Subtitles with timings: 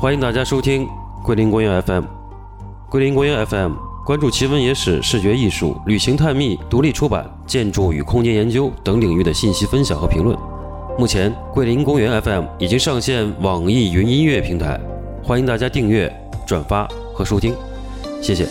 [0.00, 0.88] 欢迎大家收听
[1.22, 2.04] 桂林公园 FM。
[2.88, 10.34] 桂林公园 FM 关注奇闻野史、视觉艺术、旅行探秘、独立出版、建筑与空间研究等领域的信息分享和评论。
[10.98, 14.80] 目前，桂林公园 FM 已经上线网易云音乐平台，
[15.22, 16.10] 欢迎大家订阅、
[16.46, 17.54] 转发和收听，
[18.22, 18.46] 谢谢。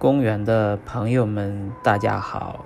[0.00, 2.64] 公园的朋友们，大家好！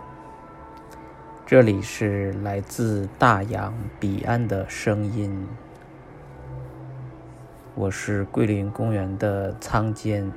[1.44, 5.48] 这里是来自大洋彼岸的声音，
[7.74, 10.30] 我是桂林公园的仓监。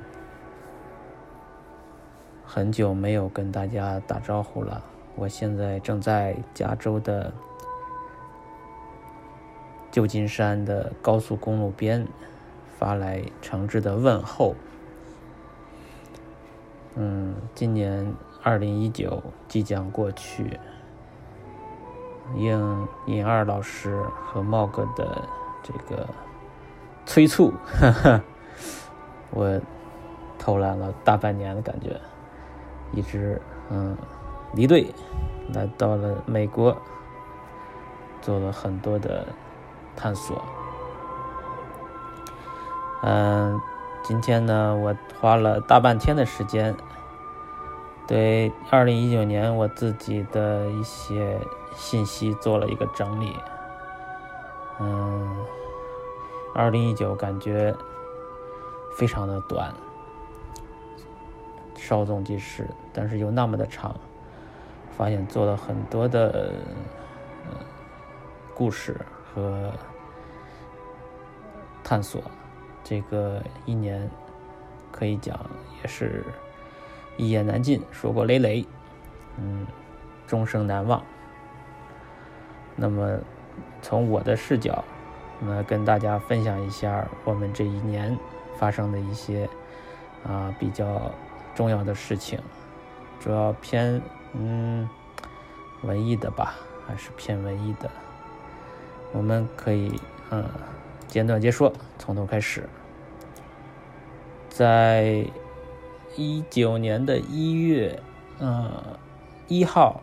[2.44, 4.82] 很久没有跟大家打招呼了，
[5.14, 7.32] 我现在正在加州的
[9.92, 12.04] 旧金山的高速公路边
[12.76, 14.56] 发来诚挚的问候。
[17.00, 20.58] 嗯，今年二零一九即将过去，
[22.34, 25.22] 应尹二老师和茂哥的
[25.62, 26.08] 这个
[27.06, 28.20] 催促，哈哈，
[29.30, 29.60] 我
[30.40, 32.00] 偷懒了大半年的感觉，
[32.90, 33.96] 一直嗯
[34.52, 34.92] 离队，
[35.54, 36.76] 来到了美国，
[38.20, 39.24] 做了很多的
[39.94, 40.42] 探索。
[43.02, 43.60] 嗯，
[44.02, 46.74] 今天呢，我花了大半天的时间。
[48.08, 51.38] 对，二零一九年我自己的一些
[51.76, 53.36] 信息做了一个整理。
[54.80, 55.44] 嗯，
[56.54, 57.76] 二零一九感觉
[58.96, 59.74] 非常的短，
[61.76, 63.94] 稍纵即逝，但是又那么的长。
[64.96, 66.50] 发现做了很多的
[68.54, 69.70] 故事和
[71.84, 72.22] 探索，
[72.82, 74.10] 这个一年
[74.90, 75.38] 可以讲
[75.82, 76.24] 也是。
[77.18, 78.64] 一言难尽，说过累累，
[79.36, 79.66] 嗯，
[80.26, 81.02] 终生难忘。
[82.76, 83.18] 那么，
[83.82, 84.84] 从我的视角，
[85.40, 88.16] 那跟大家分享一下我们这一年
[88.56, 89.50] 发生的一些
[90.24, 91.10] 啊比较
[91.56, 92.38] 重要的事情，
[93.18, 94.00] 主要偏
[94.34, 94.88] 嗯
[95.82, 96.54] 文艺的吧，
[96.86, 97.90] 还是偏文艺的。
[99.12, 100.48] 我们可以嗯
[101.08, 102.68] 简短截说，从头开始，
[104.48, 105.26] 在。
[106.18, 108.02] 一九年的一月，
[108.40, 108.68] 嗯，
[109.46, 110.00] 一号，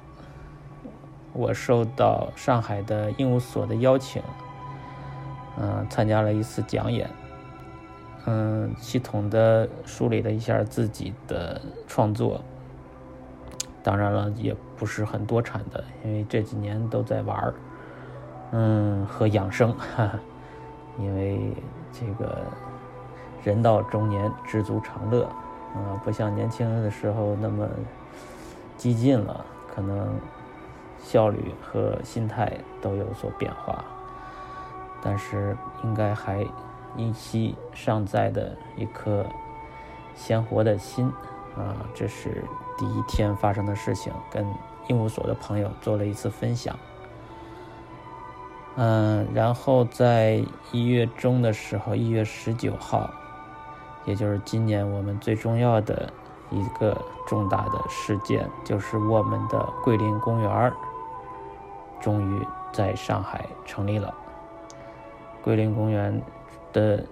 [1.33, 4.23] 我受到上海的鹦鹉所的邀请，
[5.59, 7.09] 嗯，参加了一次讲演，
[8.25, 12.39] 嗯，系统的梳理了一下自己的创作，
[13.83, 17.53] 当然了，也不是很多产的，因为这几年都在玩儿，
[18.51, 20.19] 嗯，和养生，哈哈，
[20.97, 21.51] 因为
[21.91, 22.37] 这个
[23.43, 25.29] 人到中年，知足常乐。
[25.75, 27.67] 啊，不像年轻的时候那么
[28.77, 30.17] 激进了，可能
[31.03, 33.83] 效率和心态都有所变化，
[35.03, 36.47] 但是应该还
[36.95, 39.25] 依稀尚在的一颗
[40.15, 41.11] 鲜活的心
[41.57, 42.41] 啊，这是
[42.77, 44.47] 第一天发生的事情，跟
[44.87, 46.73] 鹦鹉所的朋友做了一次分享。
[48.77, 53.09] 嗯，然后在一月中的时候，一月十九号。
[54.05, 56.07] 也就是今年我们最重要的
[56.51, 56.95] 一个
[57.27, 60.73] 重大的事件，就是我们的桂林公园
[61.99, 64.13] 终于在上海成立了。
[65.43, 66.21] 桂林公园
[66.71, 67.03] 的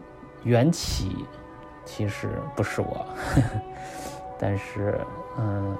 [0.44, 1.25] 缘起
[1.84, 3.62] 其实不是我，呵 呵
[4.40, 5.00] 但是
[5.38, 5.75] 嗯，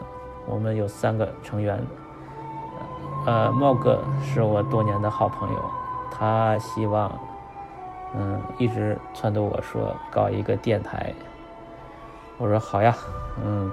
[0.48, 1.80] 我们有三个成员，
[3.26, 5.60] 呃，茂哥是我多年的好朋友，
[6.12, 7.12] 他希望。
[8.16, 11.14] 嗯，一直撺掇我说搞一个电台。
[12.38, 12.96] 我说好呀，
[13.44, 13.72] 嗯，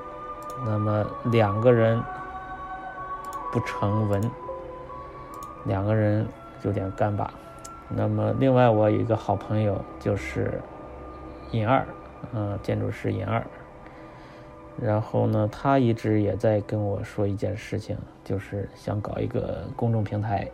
[0.65, 2.01] 那么两个人
[3.53, 4.31] 不成文，
[5.65, 6.27] 两个人
[6.63, 7.33] 有点干巴。
[7.89, 10.61] 那么另外我有一个好朋友就是
[11.51, 11.85] 尹二，
[12.33, 13.45] 嗯，建筑师尹二。
[14.81, 20.49] 然后呢，他一直也在跟我说一件事情，就是想搞一个公众平台，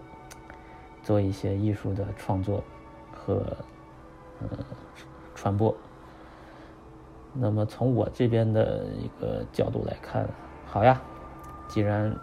[1.02, 2.64] 做一些艺术的创作
[3.14, 3.44] 和
[4.40, 4.48] 嗯
[5.34, 5.74] 传播。
[7.32, 10.26] 那么从我这边的一个角度来看，
[10.66, 11.00] 好呀，
[11.68, 12.16] 既然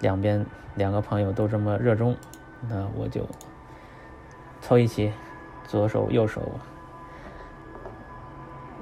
[0.00, 0.44] 两边
[0.74, 2.14] 两个朋友都这么热衷，
[2.68, 3.26] 那我就
[4.60, 5.10] 凑一起，
[5.66, 6.42] 左手右手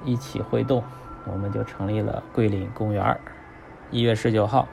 [0.05, 0.83] 一起挥动，
[1.27, 3.21] 我们就成立了桂林公园。
[3.93, 4.67] 一月十九号，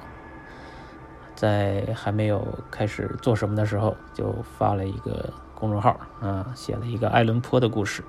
[1.36, 8.04] 在还没有开始做什么的时候，就发了一个公众号啊，写了一个爱伦坡的故事。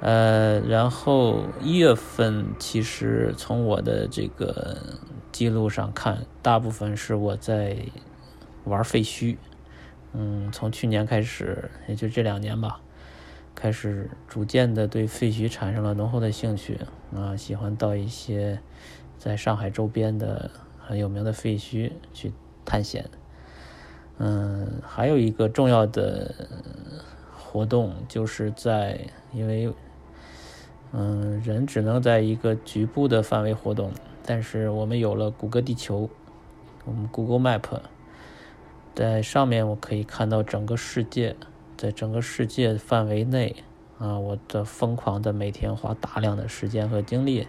[0.00, 4.76] 呃，然后一月份其实从我的这个
[5.30, 7.76] 记录上看，大部分是我在
[8.64, 9.36] 玩废墟。
[10.12, 12.80] 嗯，从去年开始，也就这两年吧，
[13.54, 16.80] 开始逐渐的对废墟产生了浓厚的兴趣
[17.14, 18.60] 啊，喜欢到一些
[19.16, 20.50] 在上海周边的
[20.80, 22.32] 很有名的废墟去
[22.64, 23.08] 探险。
[24.22, 26.32] 嗯，还有一个重要的
[27.36, 29.00] 活动就是在
[29.32, 29.72] 因为。
[30.94, 33.90] 嗯，人只能在一个局部的范围活动，
[34.26, 36.10] 但是我们有了谷歌地球，
[36.84, 37.80] 我们 Google Map，
[38.94, 41.34] 在上面我可以看到整个世界，
[41.78, 43.56] 在整个世界范围内，
[43.98, 47.48] 啊，我的疯狂的每天花大量的时间和精力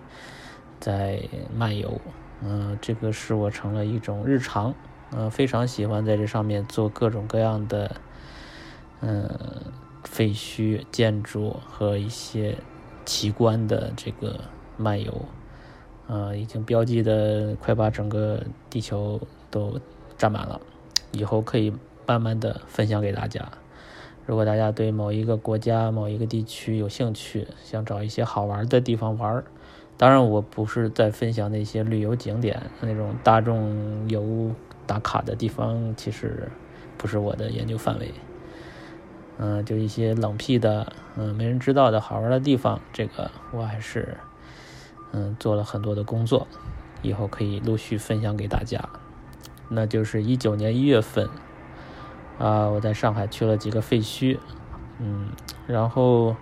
[0.79, 1.21] 在
[1.53, 1.99] 漫游，
[2.41, 4.73] 嗯，这个使我成了一种日常，
[5.15, 7.95] 嗯，非常喜欢在这上面做各种各样的，
[9.01, 9.30] 嗯，
[10.04, 12.57] 废墟建筑和一些。
[13.06, 14.39] 奇观的这个
[14.77, 15.25] 漫游，
[16.07, 19.19] 呃，已经标记的快把整个地球
[19.51, 19.77] 都
[20.18, 20.62] 占满了，
[21.12, 21.74] 以后可以
[22.07, 23.45] 慢慢的分享给大家。
[24.25, 29.44] 如果大家对某一个国家、某一个地区有兴趣，想找一些好玩的地方玩，
[29.98, 34.51] 当然我不是在分享那些旅游景点那种大众游
[34.85, 36.50] 打卡的地方，其实
[36.97, 38.13] 不是我的研究范围。
[39.38, 44.15] 嗯，就一些冷僻的，嗯，没人知道的好玩的地方，这个我还是，
[45.12, 46.47] 嗯，做了很多的工作，
[47.01, 48.88] 以后可以陆续分享给大家。
[49.69, 51.27] 那就是一九年一月份，
[52.38, 54.38] 啊，我在上海去了几个废墟，
[55.00, 55.30] 嗯，
[55.65, 56.35] 然后，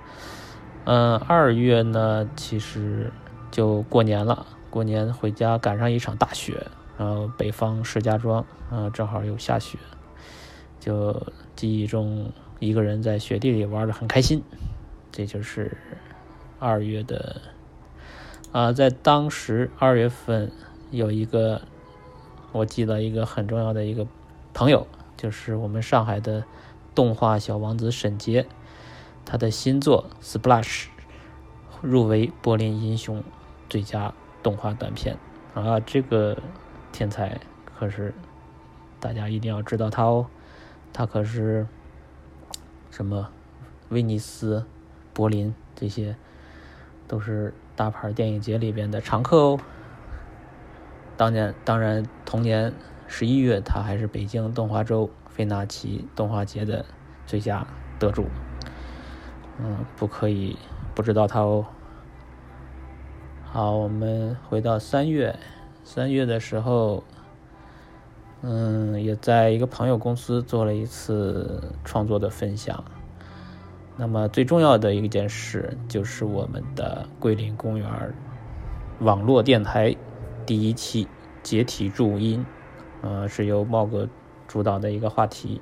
[0.83, 3.09] 嗯，二月呢，其实
[3.51, 6.67] 就过年了，过年回家赶上一场大雪，
[7.01, 9.79] 然后北方石家庄，啊，正好又下雪，
[10.79, 11.25] 就
[11.55, 12.31] 记忆中。
[12.59, 14.43] 一个人在雪地里玩的很开心，
[15.11, 15.75] 这就是
[16.59, 17.41] 二月的
[18.51, 20.51] 啊，在当时二月份
[20.91, 21.63] 有一个
[22.51, 24.05] 我记得一个很重要的一个
[24.53, 24.85] 朋友，
[25.17, 26.43] 就是我们上海的
[26.93, 28.45] 动画小王子沈杰，
[29.25, 30.83] 他的新作《Splash》
[31.81, 33.23] 入围柏林英雄
[33.67, 34.13] 最佳
[34.43, 35.17] 动画短片
[35.55, 36.37] 啊，这个
[36.91, 38.13] 天才可是
[38.99, 40.27] 大家一定要知道他哦，
[40.93, 41.67] 他可是。
[42.93, 43.29] 什么，
[43.87, 44.65] 威尼斯、
[45.13, 46.17] 柏林这些，
[47.07, 49.59] 都是大牌电影节里边的常客哦。
[51.15, 52.73] 当年，当然，同年
[53.07, 56.85] 十一月，他还是北京动画周费纳奇动画节的
[57.25, 57.65] 最佳
[57.97, 58.27] 得主。
[59.57, 60.57] 嗯，不可以
[60.93, 61.65] 不知道他哦。
[63.45, 65.39] 好，我们回到三月，
[65.93, 67.03] 三月的时候。
[68.43, 72.83] 嗯，也在一个朋友公司做了一次创作的分享。
[73.97, 77.87] 那么最重要的一件事就是我们的桂林公园
[78.99, 79.95] 网络电台
[80.43, 81.07] 第一期
[81.43, 82.43] 解体注音，
[83.03, 84.09] 呃，是由茂哥
[84.47, 85.61] 主导的一个话题。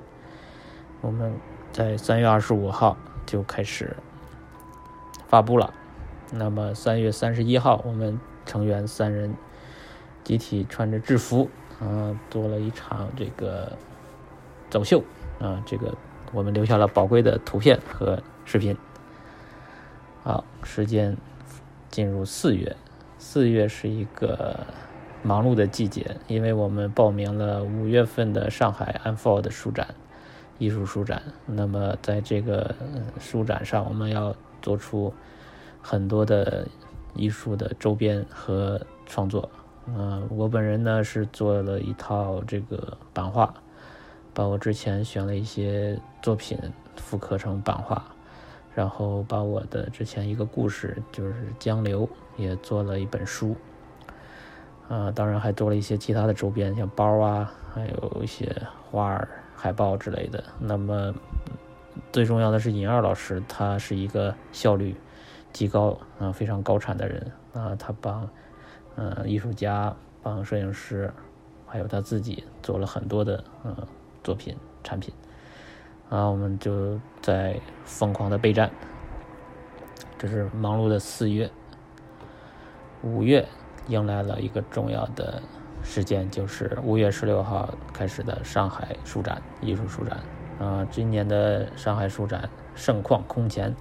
[1.02, 1.34] 我们
[1.70, 2.96] 在三月二十五号
[3.26, 3.94] 就开始
[5.26, 5.74] 发布了。
[6.32, 9.34] 那么三月三十一号，我们成员三人
[10.24, 11.48] 集体穿着制服。
[11.80, 13.72] 啊，做了一场这个
[14.68, 15.02] 走秀
[15.40, 15.94] 啊，这个
[16.30, 18.76] 我们留下了宝贵的图片和视频。
[20.22, 21.16] 好，时间
[21.88, 22.76] 进入四月，
[23.16, 24.60] 四月是一个
[25.22, 29.94] 忙碌的季节，因为我们报名了五月份的上海 Unfold 书展，
[30.58, 31.22] 艺术书展。
[31.46, 32.74] 那么在这个
[33.18, 35.14] 书展上，我们要做出
[35.80, 36.68] 很多的
[37.14, 39.48] 艺术的周边和创作。
[39.86, 43.52] 嗯，我本人呢是做了一套这个版画，
[44.32, 46.56] 把我之前选了一些作品
[46.96, 48.04] 复刻成版画，
[48.72, 53.56] 然后把我的之前一个故事就是江流也做了一本书，
[54.88, 58.54] 啊，当然还做了一些其他的周边，像包啊，还有一些
[58.90, 60.44] 花儿、海报之类的。
[60.60, 61.12] 那么
[62.12, 64.94] 最重要的是尹二老师，他是一个效率
[65.52, 68.28] 极高啊，非常高产的人啊，他把。
[69.00, 71.10] 嗯，艺术家帮摄影师
[71.66, 73.88] 还有他自己做了很多的呃
[74.22, 74.54] 作品
[74.84, 75.14] 产品，
[76.10, 78.70] 啊，我们就在疯狂的备战。
[80.18, 81.50] 这是忙碌的四月，
[83.02, 83.48] 五月
[83.88, 85.40] 迎来了一个重要的
[85.82, 90.20] 事件，就是五月十六号开始的上海书展艺术书展。
[90.58, 93.74] 啊，今年的上海书展盛况空前，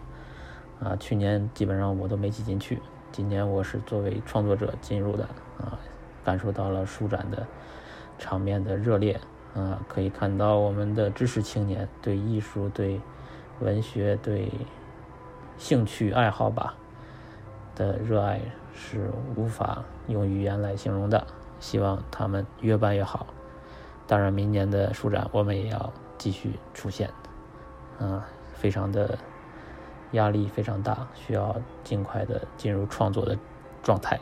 [0.79, 5.23] 啊，去年基本上我都没挤进去，今年我是作为创作者进入的，
[5.57, 5.77] 啊，
[6.23, 7.45] 感受到了书展的
[8.17, 9.19] 场面的热烈，
[9.55, 12.99] 啊，可以看到我们的知识青年对艺术、对
[13.59, 14.51] 文学、对
[15.57, 16.75] 兴趣爱好吧
[17.75, 18.39] 的热爱
[18.73, 21.25] 是无法用语言来形容的，
[21.59, 23.27] 希望他们越办越好。
[24.07, 25.91] 当然，明年的书展我们也要。
[26.19, 27.09] 继续出现，
[27.97, 29.17] 啊，非常的
[30.11, 33.37] 压力非常大，需要尽快的进入创作的
[33.83, 34.19] 状态。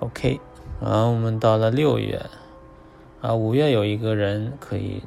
[0.00, 0.40] OK，
[0.80, 2.24] 啊，我们到了六月，
[3.20, 5.02] 啊，五月有一个人可以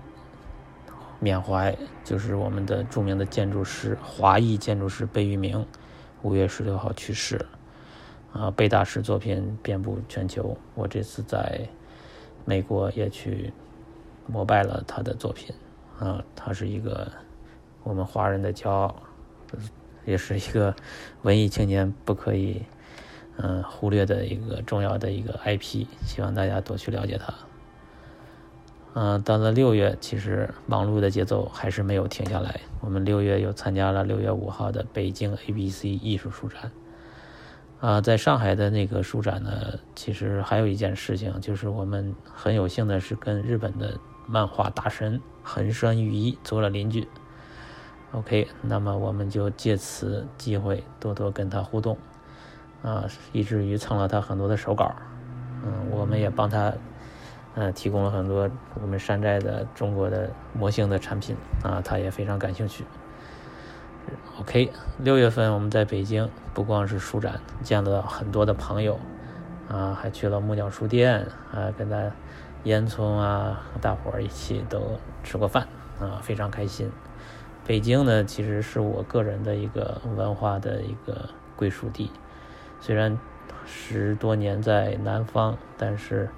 [1.19, 5.65] 缅怀，就是我们的著名的建筑师，华裔建筑师贝聿铭，
[6.21, 7.45] 五月十六号去世。
[8.31, 11.67] 啊，贝大师作品遍布全球，我这次在
[12.45, 13.53] 美国也去。
[14.25, 15.53] 膜拜了他的作品，
[15.99, 17.11] 啊，他是一个
[17.83, 18.95] 我们华人的骄傲，
[20.05, 20.75] 也是一个
[21.21, 22.63] 文艺青年不可以
[23.37, 27.33] 嗯忽略的一个重要的一个 IP，希望大家多去了解他。
[28.93, 32.61] 嗯，到了六月，其实忙碌的节奏还是没有停下来。
[32.79, 36.71] 我们六月又参加了六月五号的北京 ABC 艺术书展。
[37.79, 43.99] 啊，在上海的那个书展呢，其实还有一件事情，就是我们很有幸的是跟日本的。
[44.25, 47.05] 漫画大神横山裕一做了邻居。
[48.13, 51.97] OK，那么我们就借此机会多多跟他互动，
[52.83, 54.93] 啊，以至于蹭了他很多的手稿。
[55.65, 56.71] 嗯，我们也帮他，
[57.55, 58.49] 嗯，提供了很多
[58.81, 62.85] 我们山寨的中国的魔性的产品，啊，他也非常感兴趣。
[64.39, 68.99] OK，六月份我们在北京，不光是书展，见了很多的朋友，
[69.67, 72.11] 啊，还去了木鸟书店，啊，跟他。
[72.65, 75.67] 烟囱啊，大伙儿一起都吃过饭
[75.99, 76.89] 啊，非常开心。
[77.65, 82.11] 北京呢，其实是我个人的一个文化的一个归属地。
[82.81, 83.17] 虽然
[83.65, 86.29] 十多年在南方，但是，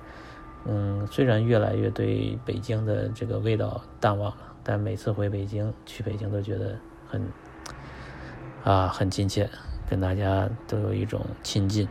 [0.65, 6.77] 嗯，虽然越来越对北京的这个味道淡忘了，但每次回北京，去北京都觉得
[7.09, 7.27] 很
[8.63, 9.49] 啊很亲切，
[9.89, 11.87] 跟大家都有一种亲近。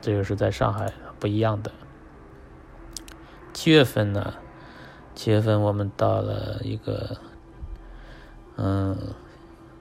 [0.00, 1.70] 这个是在上海不一样的。
[3.52, 4.34] 七月份呢，
[5.14, 7.18] 七月份我们到了一个，
[8.62, 8.94] 嗯，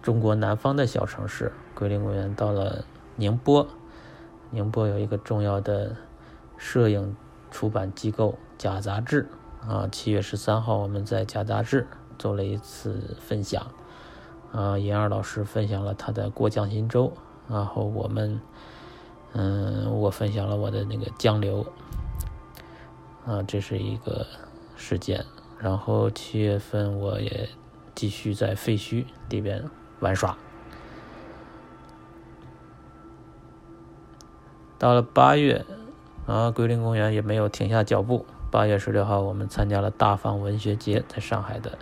[0.01, 2.86] 中国南方的小城市桂林公园，到了
[3.17, 3.67] 宁波。
[4.51, 5.98] 宁波有一个重要的
[6.57, 7.15] 摄影
[7.51, 9.27] 出版机构假杂志
[9.67, 9.89] 啊。
[9.91, 11.86] 七月十三号，我们在假杂志
[12.17, 13.67] 做了一次分享
[14.53, 14.77] 啊。
[14.77, 17.12] 严二老师分享了他的《过江心洲》，
[17.53, 18.39] 然后我们，
[19.33, 21.65] 嗯，我分享了我的那个江流。
[23.25, 24.25] 啊，这是一个
[24.77, 25.25] 事件。
[25.59, 27.50] 然后七月份我也
[27.96, 29.69] 继续在废墟里边
[30.00, 30.38] 玩耍。
[34.77, 35.65] 到了八月，
[36.25, 38.25] 啊，桂林公园也没有停下脚步。
[38.51, 41.77] 八月十六号，我们参加了大放文学节，在上海的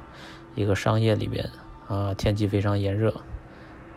[0.56, 1.50] 一个商业里边。
[1.88, 3.14] 啊，天气非常炎热，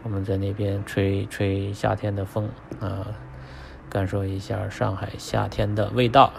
[0.04, 2.48] 我们在那边吹吹夏天的风，
[2.78, 3.08] 啊，
[3.88, 6.32] 感受一下上海夏天的味道。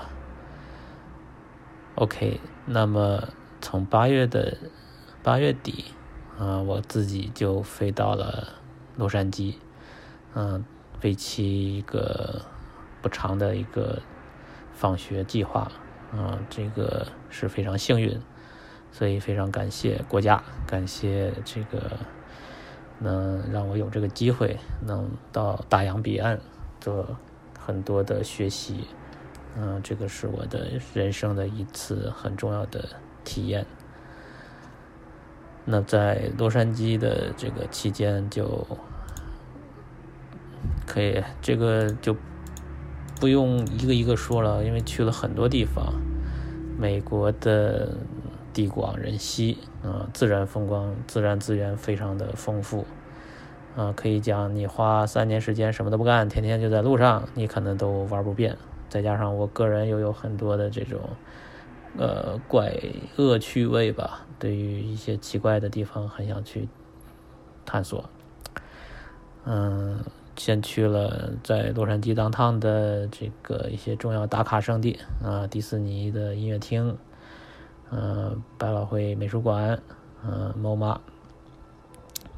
[1.95, 3.27] OK，那么
[3.59, 4.55] 从八月的
[5.23, 5.85] 八月底，
[6.39, 8.47] 啊，我自己就飞到了
[8.97, 9.53] 洛杉矶，
[10.33, 10.65] 嗯，
[11.03, 12.41] 为期一个
[13.03, 14.01] 不长的一个
[14.73, 15.71] 访学计划，
[16.11, 18.19] 啊，这个是非常幸运，
[18.91, 21.99] 所以非常感谢国家，感谢这个
[22.97, 26.39] 能让我有这个机会能到大洋彼岸
[26.79, 27.15] 做
[27.59, 28.87] 很多的学习。
[29.55, 32.89] 嗯，这个是我的人生的一次很重要的
[33.23, 33.67] 体验。
[35.71, 38.67] 那在洛杉矶的这个期间，就
[40.85, 42.13] 可以这个就
[43.21, 45.93] 不用一个一个说了，因为去了很多地方，
[46.77, 47.95] 美国的
[48.51, 52.85] 地广人稀啊，自然风光、自然资源非常的丰富
[53.77, 58.57] 啊，可以讲你花三年时间什么都不干，天天就在路上，你可能都玩不遍。
[58.89, 60.99] 再加上我个人又有很多的这种，
[61.97, 62.73] 呃，怪
[63.17, 66.67] 恶趣味吧，对于一些奇怪的地方很想去
[67.65, 68.09] 探索。
[69.43, 70.03] 嗯，
[70.37, 76.97] 先去了在洛杉矶当趟的这个一些重要打卡圣地啊，迪士尼的音乐厅，
[77.89, 79.81] 呃，百老汇美术馆，
[80.23, 80.97] 呃，MoMA，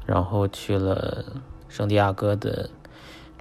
[0.04, 1.24] 然后去了
[1.68, 2.70] 圣地亚哥的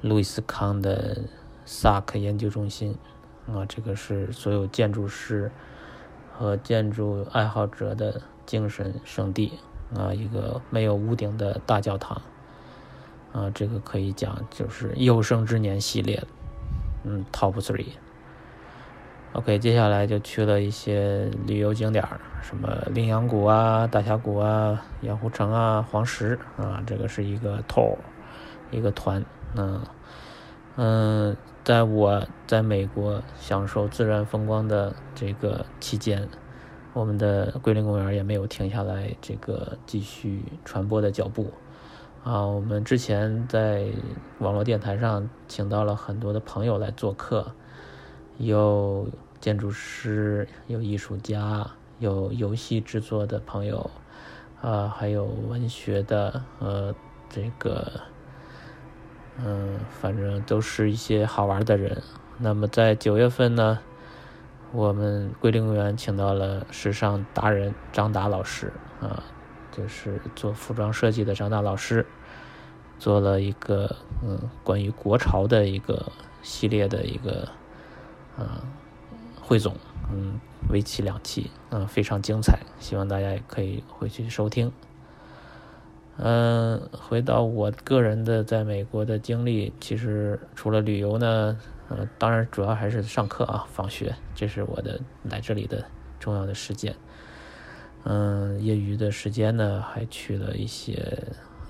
[0.01, 1.23] 路易斯康的
[1.65, 2.95] 萨克研究中心，
[3.47, 5.51] 啊，这个是所有建筑师
[6.37, 9.59] 和建筑爱好者的精神圣地
[9.95, 12.21] 啊，一个没有屋顶的大教堂。
[13.31, 16.23] 啊，这个可以讲就是有生之年系列，
[17.03, 17.87] 嗯，Top Three。
[19.33, 22.07] OK，接下来就去了一些旅游景点
[22.43, 27.97] 什么羚羊谷啊、大峡谷啊、盐湖城啊、黄石啊，这个是一个 tour，
[28.69, 29.25] 一个团。
[29.55, 29.81] 嗯
[30.75, 36.27] 嗯，在我在美国享受自然风光的这个期间，
[36.91, 41.51] 我们的桂林公园也没有停下来这个继续传播的脚步。
[42.25, 43.85] 啊，我们之前在
[44.39, 47.53] 网络电台上请到了很多的朋友来做客，
[48.37, 49.07] 有
[49.39, 51.65] 建筑师，有艺术家，
[51.99, 53.89] 有游戏制作的朋友，
[54.61, 56.93] 啊，还有文学的，呃，
[57.29, 57.89] 这个，
[59.37, 62.01] 嗯，反正都是一些好玩的人。
[62.37, 63.79] 那么在九月份呢，
[64.71, 69.23] 我们桂林公园请到了时尚达人张达老师，啊。
[69.75, 72.05] 就是做服装设计的张达老师，
[72.99, 76.11] 做了一个嗯关于国潮的一个
[76.43, 77.49] 系列的一个
[78.37, 78.47] 嗯
[79.41, 79.75] 汇总，
[80.11, 84.71] 嗯为期两期，嗯非常精彩，希望大家也可以回去收听。
[86.17, 91.57] 嗯，回到我个人的在美国的经历，其实除了旅游呢，
[91.89, 95.83] 呃当然主要还是上课啊，放学，这是我的来这里的
[96.19, 96.95] 重要的时间。
[98.03, 101.17] 嗯，业余的时间呢，还去了一些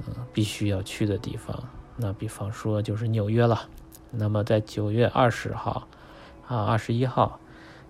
[0.05, 1.63] 嗯必须要去的地方。
[1.95, 3.69] 那比方说就是纽约了。
[4.11, 5.87] 那么在九月二十号
[6.47, 7.39] 啊，二十一号，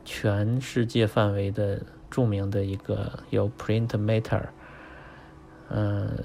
[0.06, 4.44] 全世界范围的著名的一个由 Print mater
[5.76, 6.16] 嗯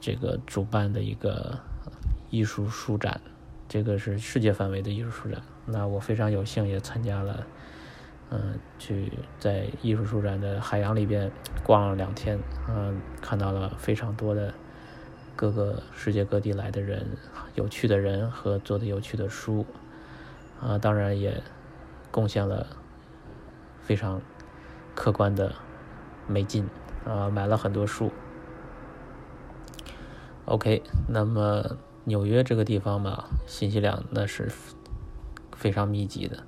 [0.00, 1.58] 这个主办的一个
[2.30, 3.20] 艺术书展，
[3.68, 5.42] 这个是世界范围的艺术书展。
[5.66, 7.46] 那我非常有幸也参加了。
[8.30, 11.30] 嗯，去在艺术书展的海洋里边
[11.62, 12.38] 逛了两天，
[12.68, 14.52] 嗯，看到了非常多的
[15.36, 17.06] 各个世界各地来的人，
[17.54, 19.66] 有趣的人和做的有趣的书，
[20.60, 21.42] 啊，当然也
[22.10, 22.66] 贡献了
[23.82, 24.20] 非常
[24.94, 25.54] 客观的
[26.26, 26.66] 美金，
[27.04, 28.10] 啊，买了很多书。
[30.46, 34.52] OK，那么纽约这个地方嘛，信息量那是
[35.56, 36.44] 非常密集的。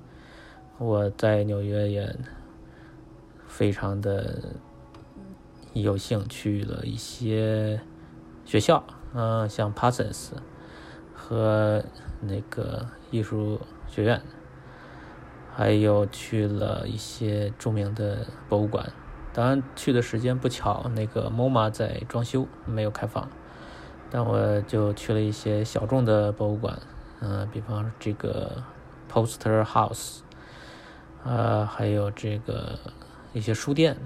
[0.76, 2.14] 我在纽约也
[3.46, 4.38] 非常的
[5.72, 7.80] 有幸去了一些
[8.44, 10.32] 学校，嗯，像 Parsons
[11.14, 11.82] 和
[12.20, 14.20] 那个艺术学院，
[15.54, 18.92] 还有去了一些著名的博物馆。
[19.32, 23.30] 当然去的时间不巧，那个 MoMA 在装修，没有开放。
[24.10, 26.78] 但我就去了一些小众的博物馆，
[27.20, 28.62] 嗯，比方这个
[29.12, 30.18] Poster House。
[31.28, 32.78] 呃，还有这个
[33.32, 33.96] 一些书店，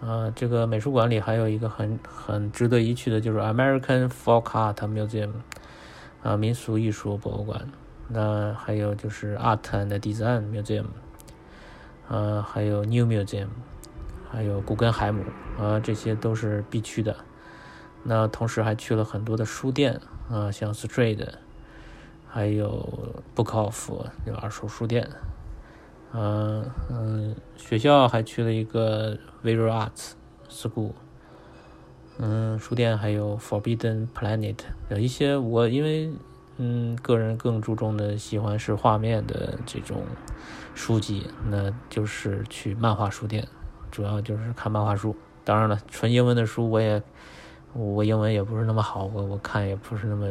[0.00, 5.30] 呃，这个美术馆里还有一个很很值得一去的，就是 American Folk Art Museum，
[6.24, 7.70] 啊，民俗艺术博物馆。
[8.08, 10.86] 那还有就是 Art and Design Museum，
[12.08, 13.46] 呃，还有 New Museum，
[14.28, 15.22] 还有古根海姆，
[15.60, 17.14] 啊，这些都是必去的。
[18.04, 21.26] 那同时还去了很多的书店，啊，像 Straight，
[22.28, 25.08] 还有 Book Off，有二手书店。
[26.14, 30.12] 嗯嗯，学校还去了一个 Visual Arts
[30.50, 30.92] School，
[32.18, 34.58] 嗯，书店还有 Forbidden Planet，
[34.90, 36.12] 有一些我因为
[36.58, 40.02] 嗯个人更注重的喜欢是画面的这种
[40.74, 43.48] 书籍，那就是去漫画书店，
[43.90, 45.16] 主要就是看漫画书。
[45.44, 47.02] 当然了，纯英文的书我也
[47.74, 50.28] 我英文也不是那么好，我我看也不是那么。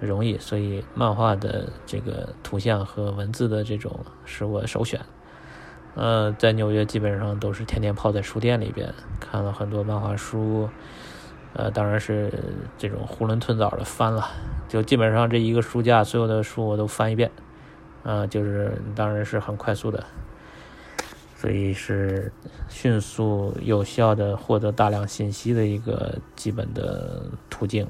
[0.00, 5.00] 容易，所以漫画的这个图像和文字的这种是我首选。
[5.94, 10.68] 呃，在纽约基本上都是天天泡在书店里边，看了很多漫画书，
[11.54, 12.30] 呃，当然是
[12.76, 14.28] 这种囫囵吞枣的翻了，
[14.68, 17.30] 就基本上这一个书架所有的书我都翻一遍，
[18.02, 20.04] 啊，就是当然是很快速的，
[21.44, 22.32] 所以是
[22.70, 27.86] 迅速有效的获得大量信息的一个基本的途径。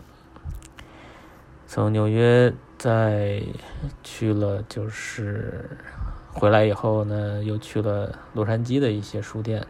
[1.68, 3.40] 从纽约再
[4.02, 5.70] 去了，就是
[6.32, 9.64] 回来以后呢，又去了洛杉矶的一些书店。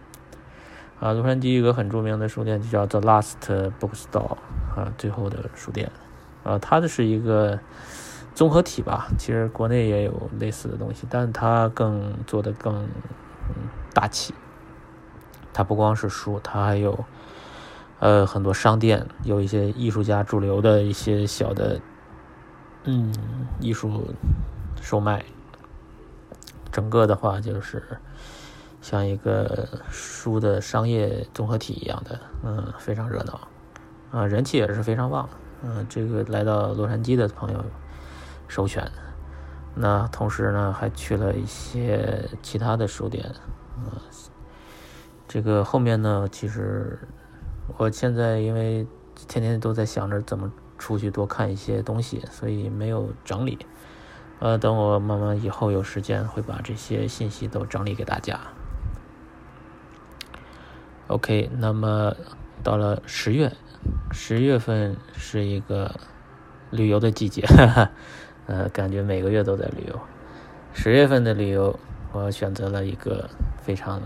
[0.98, 3.34] 啊，洛杉矶一个很著名的书店就叫 The Last
[3.78, 4.38] Bookstore，
[4.74, 5.92] 啊，最后的书店。
[6.42, 7.60] 啊，它的是一个
[8.34, 9.08] 综合体吧。
[9.18, 12.88] 其实国内也有类似的东西，但它更做的更
[13.50, 14.34] 嗯大气。
[15.52, 17.04] 它不光是书，它还有
[18.00, 21.80] 呃很多商店，有一些艺术家主流的一些小的
[22.84, 23.14] 嗯
[23.60, 24.14] 艺术
[24.82, 25.24] 售卖。
[26.72, 28.00] 整个的话就是
[28.82, 33.48] 像一个书的商业综合体一样的，嗯，非常热闹，
[34.10, 35.28] 啊，人气也是非常旺，
[35.62, 37.64] 嗯，这个来到洛杉矶的朋友
[38.48, 38.90] 首选。
[39.74, 43.34] 那同时呢，还去了一些其他的书店，
[43.76, 43.90] 嗯，
[45.26, 46.98] 这个后面呢，其实
[47.76, 48.86] 我现在因为
[49.28, 53.58] 天天都在想着怎么出去多看一些东西，所以没有整理。
[54.40, 58.38] 呃，等我慢慢以后有时间，会把这些信息都整理给大家。
[61.06, 62.14] OK，那么
[62.62, 63.52] 到了十月，
[64.12, 65.94] 十月份是一个
[66.70, 67.90] 旅游的季节，哈哈，
[68.46, 70.00] 呃，感觉每个月都在旅游。
[70.72, 71.78] 十月份的旅游，
[72.12, 73.28] 我选择了一个
[73.62, 74.00] 非常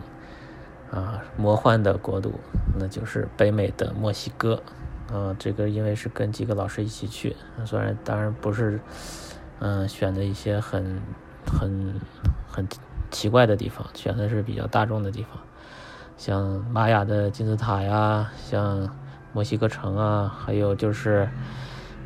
[0.91, 2.39] 啊魔幻的国度，
[2.79, 4.63] 那就是北美的墨西哥。
[5.13, 8.81] 啊，这个因为是跟几个老师一起去，虽然当然不是。
[9.61, 11.03] 嗯，选的一些很
[11.45, 12.01] 很
[12.49, 12.65] 很
[13.11, 15.33] 奇怪的地方，选的是比较大众的地方，
[16.17, 18.89] 像玛雅的金字塔呀，像
[19.33, 21.29] 墨西哥城啊，还有就是，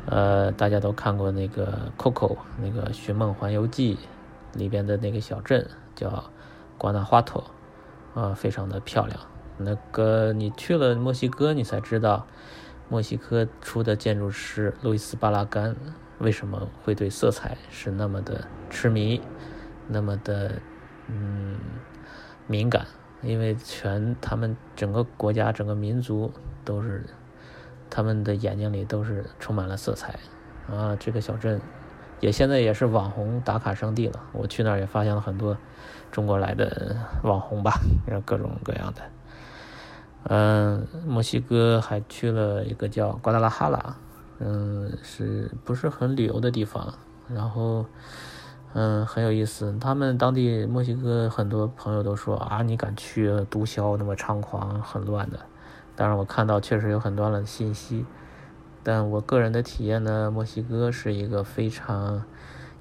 [0.05, 3.97] 呃，大家都看过那个《Coco》那个《寻梦环游记》
[4.57, 6.23] 里边的那个小镇叫
[6.77, 7.43] 瓜纳花托，
[8.13, 9.19] 啊，非常的漂亮。
[9.57, 12.27] 那个你去了墨西哥，你才知道
[12.89, 15.75] 墨西哥出的建筑师路易斯·巴拉干。
[16.19, 19.19] 为什么会对色彩是那么的痴迷，
[19.87, 20.61] 那么的
[21.07, 21.59] 嗯
[22.47, 22.85] 敏感？
[23.21, 26.31] 因为全他们整个国家、整个民族
[26.63, 27.05] 都是
[27.95, 30.17] 他们的眼睛里都是充满了色彩
[30.67, 30.97] 啊！
[30.99, 31.61] 这个小镇
[32.21, 34.19] 也现在也是网红打卡圣地了。
[34.31, 35.55] 我去那儿也发现了很多
[36.11, 37.73] 中国来的网红吧，
[38.25, 39.01] 各种各样的。
[40.23, 43.95] 嗯，墨西哥还去了一个叫瓜达拉哈拉。
[44.39, 46.95] 嗯，是不是很旅游的地方？
[47.29, 47.85] 然后，
[48.73, 49.77] 嗯，很有意思。
[49.79, 55.39] 他们当地墨西哥很多朋友都说啊，你敢去毒枭那么猖狂、很乱的？
[56.03, 58.05] 当然，我看到确实有很多的信息。
[58.83, 62.25] 但我个人的体验呢，墨西哥是一个非常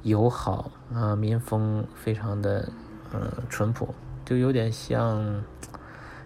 [0.03, 2.69] 友好啊，民风非常的
[3.15, 5.45] 嗯淳朴，就有点像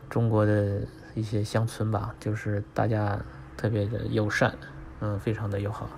[0.09, 0.81] 中国的
[1.15, 3.21] 一些乡村吧，就是大家
[3.59, 4.57] 特别的友善。
[5.01, 5.91] 嗯，非常的友好，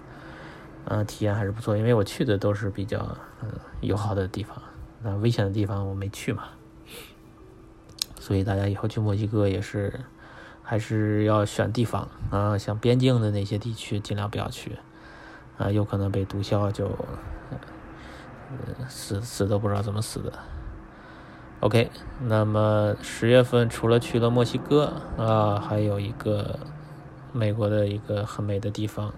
[0.87, 1.77] 嗯，体验还是不错。
[1.77, 3.49] 因为我去的都是比较嗯
[3.83, 4.61] 友好的地方，
[5.05, 6.43] 那危险的地方我没去嘛。
[8.19, 10.01] 所以大家以后去墨西哥也是，
[10.69, 14.77] 还是要选地方啊，像边境的那些地区尽量不要去，
[15.57, 16.91] 啊，有可能被毒枭就，
[18.87, 20.31] 死死都不知道怎么死的。
[21.61, 26.59] OK，那么十月份除了去了墨西哥啊，还有一个。
[27.31, 29.13] 美国的一个很美的地方，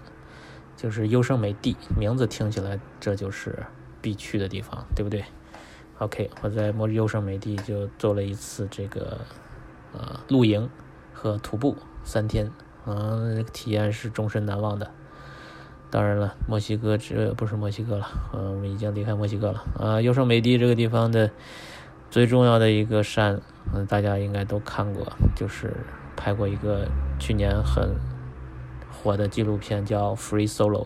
[0.75, 3.65] 就是优胜美地，名字听起来这就是
[4.01, 5.23] 必去的地方，对不对
[5.97, 9.17] ？OK，我在墨优胜美地就做了一次这个
[9.93, 10.69] 呃露营
[11.21, 12.51] 和徒步三天，
[12.87, 14.89] 嗯，体验是终身难忘的。
[15.91, 20.01] 当然了，墨西哥这不是墨西哥了，嗯，我们已经离开墨西哥了啊。
[20.01, 21.29] 优胜美地这个地方的
[22.09, 23.39] 最重要的一个山，
[23.71, 25.75] 嗯，大家应该都看过，就是。
[26.13, 27.95] 拍过一个去年很
[28.91, 30.83] 火的纪录片，叫《Free Solo》，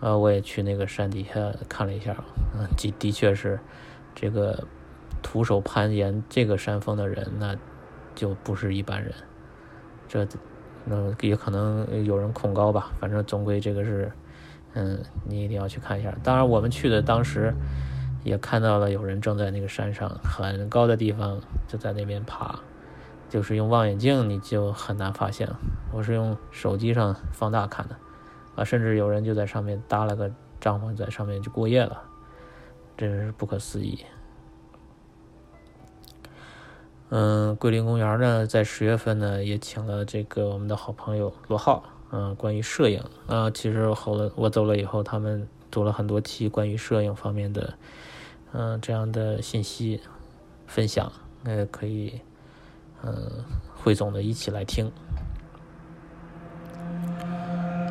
[0.00, 2.14] 呃，我也去那个山底下看了一下，
[2.52, 3.58] 嗯，的的确是
[4.14, 4.66] 这个
[5.22, 7.56] 徒手攀岩这个山峰的人，那
[8.14, 9.14] 就不是一般人。
[10.14, 10.38] 这
[10.84, 14.12] 那也可能有人恐高吧，反正总归这个是，
[14.74, 16.14] 嗯，你一定要去看一下。
[16.22, 17.52] 当然，我们去的当时
[18.22, 22.60] 也看到了有人正在那个山上很高的地方就在那边爬。
[23.30, 25.58] 就是用望远镜，你就很难发现了。
[25.90, 27.96] 我是用手机上放大看的，
[28.54, 32.00] 啊，甚至有人就在上面搭了个帐篷，在上面就过夜了，
[32.96, 33.98] 真是不可思议。
[37.10, 47.74] 嗯，桂林公园呢，在十月份呢，也请了这个我们的好朋友罗浩，嗯，关于摄影啊，其实后来我走了以后，他们做了很多期关于摄影方面的，
[48.52, 50.00] 嗯，这样的信息
[50.66, 51.12] 分享，
[51.44, 52.20] 呃，可以。
[53.06, 54.90] 嗯，汇总的一起来听。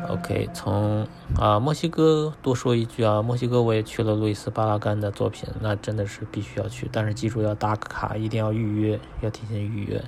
[0.08, 1.06] OK，从
[1.38, 10.02] 啊墨西哥多说一句啊，墨西哥我也去了路易斯巴拉干的作品，那真的是必须要去，但是记住要打卡，一定要预约，要提前预约。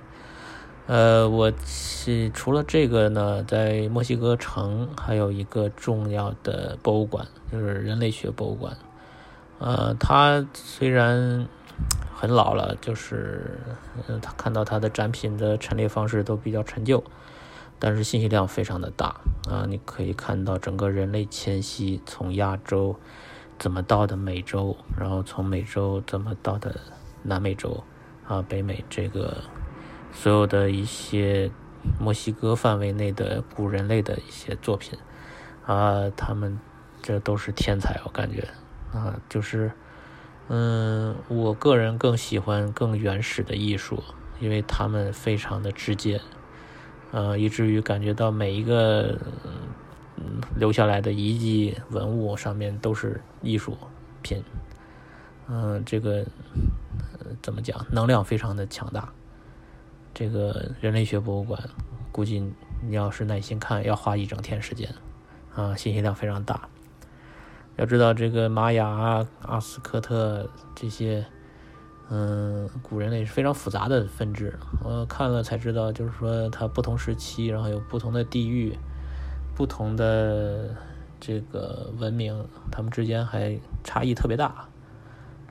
[0.87, 8.77] 呃，我是除了这个呢，在墨西哥城还有一个重要的博物馆，就是人类学博物馆。
[9.59, 11.49] 呃，它虽然
[12.15, 13.59] 很老了，就是
[14.07, 17.03] 嗯，他看到它的展品的陈列方式都比较陈旧，
[17.79, 19.67] 但是信息量非常的大啊！
[19.69, 22.97] 你可以看到整个人类迁徙从亚洲
[23.59, 26.81] 怎么到的美洲，然后从美洲怎么到的
[27.23, 27.85] 南美洲
[28.27, 29.39] 啊、北美这个
[30.12, 31.51] 所有的一些
[32.01, 34.99] 墨西哥范围内的古人类的一些作品
[35.65, 36.59] 啊，他们
[37.03, 38.49] 这都是天才，我感觉。
[38.93, 39.73] 啊，就是，
[40.49, 44.03] 嗯，我个人更喜欢更原始的艺术，
[44.41, 46.21] 因为他们非常的直接，
[47.16, 49.18] 呃，以至于感觉到每一个
[50.18, 53.74] 嗯留下来的遗迹文物上面都是艺术
[54.20, 54.44] 品，
[55.48, 56.26] 嗯，这个
[57.40, 59.11] 怎么讲，能量非常的强大。
[60.12, 61.59] 这个人类学博物馆，
[62.12, 62.38] 估计
[62.87, 64.94] 你要是耐心看，要花一整天时间，
[65.55, 66.68] 啊，信息量非常大。
[67.76, 71.24] 要知道，这个玛雅、阿斯科特这些，
[72.09, 74.57] 嗯，古人类是非常复杂的分支。
[74.85, 78.79] 我看了才知道，就是说它不同时期，然后有不同的地域、
[79.55, 80.77] 不同的
[81.19, 84.69] 这个文明，他们之间还差异特别大。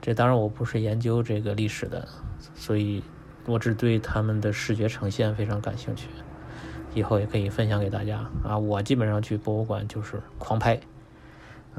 [0.00, 2.08] 这当然我不是研究这个历史的，
[2.54, 3.02] 所以
[3.44, 6.08] 我只对他们的视觉呈现非常感兴趣。
[6.94, 8.56] 以后也可以分享给大家啊！
[8.56, 10.80] 我基本上去博物馆就是狂拍。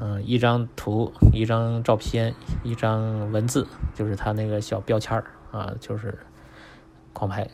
[0.00, 2.32] 嗯，一张图，一张照片，
[2.62, 6.16] 一张文字，就是他那个小标签儿啊，就是
[7.12, 7.50] 狂拍，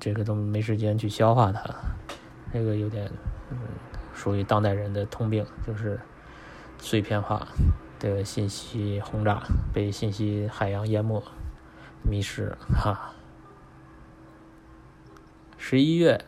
[0.00, 1.62] 这个都没时间去消化它，
[2.50, 3.10] 这个有点
[3.50, 3.58] 嗯，
[4.14, 6.00] 属于当代人的通病，就是
[6.78, 7.46] 碎片化
[7.98, 9.42] 的信息轰炸，
[9.74, 11.22] 被信息海洋淹没、
[12.02, 13.12] 迷失哈。
[15.58, 16.24] 十一月。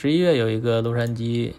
[0.00, 1.54] 十一月有一个洛杉矶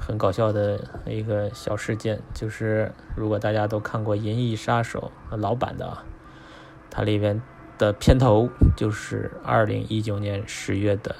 [0.00, 6.02] 很搞笑的一个小事件，就是如果大家都看过《银翼杀手》老版的啊，
[6.88, 7.42] 它里面
[7.76, 11.14] 的片头就是二零一九年十月的，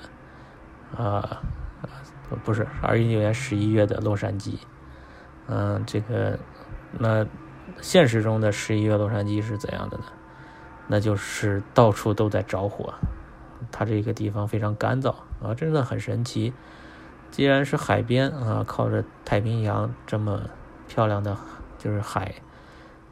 [0.97, 1.43] 啊，
[2.43, 4.55] 不是二零一九年十一月的洛杉矶，
[5.49, 6.39] 嗯，这个
[6.99, 7.27] 那
[7.83, 10.05] 现实中的十一月洛杉矶是怎样的呢？
[10.87, 12.95] 那就是到处都在着火。
[13.71, 16.53] 它这个地方非常干燥啊，真的很神奇。
[17.31, 20.43] 既然是海边啊，靠着太平洋这么
[20.87, 21.37] 漂亮的
[21.79, 22.35] 就是海，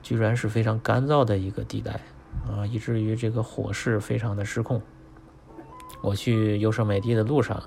[0.02, 2.00] 居然是非常干燥的一个地带
[2.46, 4.80] 啊，以至于这个火势非常的失控。
[6.02, 7.62] 我去优胜美地的路上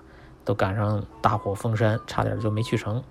[0.45, 3.03] 都赶上大火封山，差点就没去成。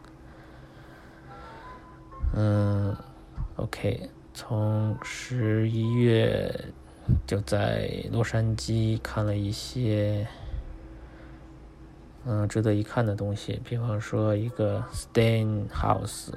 [2.35, 2.97] 嗯
[3.57, 6.73] ，OK，从十一月。
[7.27, 10.25] 就在洛杉矶看了一些，
[12.25, 16.31] 嗯，值得一看的东西，比方说一个 Stain House，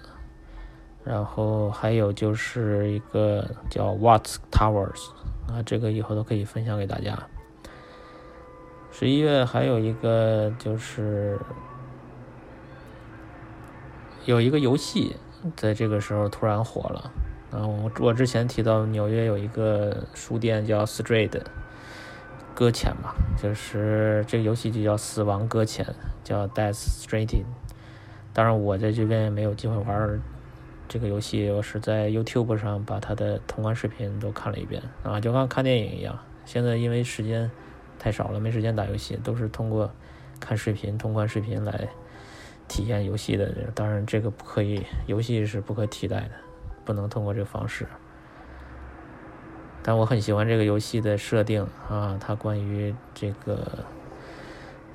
[1.04, 5.10] 然后还有就是一个叫 Watts Towers，
[5.48, 7.16] 啊，这个以后都可以分享给大家。
[8.92, 11.38] 十一月还有一个就是
[14.26, 15.16] 有一个游戏，
[15.56, 17.12] 在这个时候突然火了。
[17.52, 21.40] 嗯，我我之前提到纽约有一个书店叫 Strayed，
[22.56, 25.86] 搁浅嘛，就是这个游戏就叫死亡搁浅，
[26.24, 27.44] 叫 Death Stranding。
[28.32, 30.22] 当然，我在这边也没有机会玩
[30.88, 36.18] 这个游戏，我是在 YouTube 上把它的通关视频都看了一遍啊，就像看电影一样。
[36.46, 37.52] 现在因为时间
[38.00, 39.92] 太少了，没时间打游戏，都是通过
[40.40, 41.90] 看视频、通关视频来
[42.70, 43.54] 体验游戏的。
[43.76, 46.32] 当然，这个不可以，游戏是不可替代的。
[46.86, 47.88] 不能通过这个方式，
[49.88, 53.86] 但我很喜欢这个游戏的设定啊，它关于这个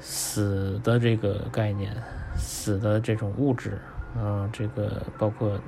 [0.01, 1.95] 死的这个概念，
[2.37, 3.79] 死的这种物质
[4.17, 5.61] 啊，这个包括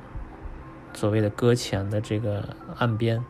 [0.93, 3.23] 所谓的搁浅的这个岸边，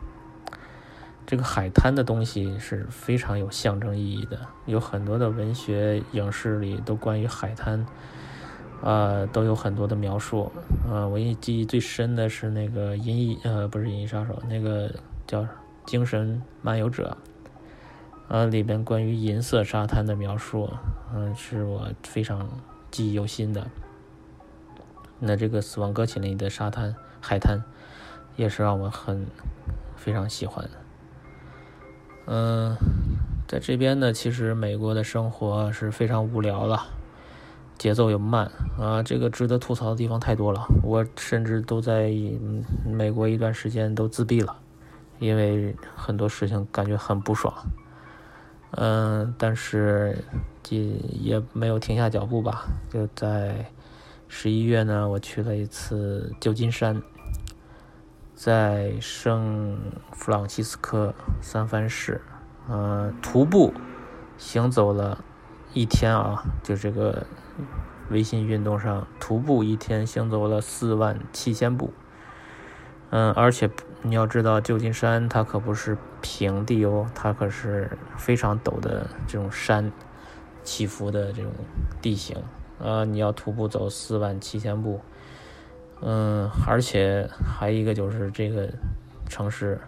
[1.27, 7.85] 这个海滩的东西是非常有象征意义的，有很多的文学影视里都关于海滩。
[8.81, 10.51] 呃，都有很多的描述。
[10.89, 14.91] 呃，我印记忆最深的是那个《银翼》，呃，不是《银翼杀手》，那个
[15.25, 15.41] 叫
[15.85, 17.17] 《精神漫游者》。
[18.29, 20.69] 呃，里边关于银色沙滩的描述，
[21.13, 22.49] 嗯，是我非常
[22.89, 23.67] 记忆犹新的。
[25.19, 27.61] 那这个《死亡搁浅》里的沙滩、海滩，
[28.35, 29.27] 也是让我很
[29.95, 30.67] 非常喜欢。
[32.25, 32.75] 嗯，
[33.47, 36.83] 在这边呢，其实美国的生活是非常无聊了。
[37.77, 40.65] 节奏又慢啊，这个值得吐槽的地方太多了。
[40.83, 42.11] 我甚至都在
[42.85, 44.57] 美国一段时间都自闭了，
[45.23, 47.53] 因为很多事情感觉很不爽。
[48.71, 50.17] 嗯，但是
[50.69, 52.65] 也也没有停下脚步吧。
[52.89, 53.71] 就在
[54.27, 57.01] 十一月呢，我去了一次旧金山，
[58.33, 59.79] 在圣
[60.11, 62.19] 弗朗西斯科三藩市，
[62.67, 63.73] 嗯，徒步
[64.37, 65.23] 行走了
[65.73, 67.25] 一天啊，就这个
[68.09, 71.93] 微信运动上徒步一天行走了四万七千步。
[73.11, 73.69] 嗯，而且
[74.05, 79.89] 你要知道，旧金山它可不是平地哦，它可是非常陡的这种山
[80.61, 81.49] 起伏的这种
[82.01, 82.35] 地形
[82.83, 83.05] 啊！
[83.05, 84.99] 你要徒步走四万七千步，
[86.01, 88.69] 嗯，而且还一个就是这个
[89.29, 89.79] 城市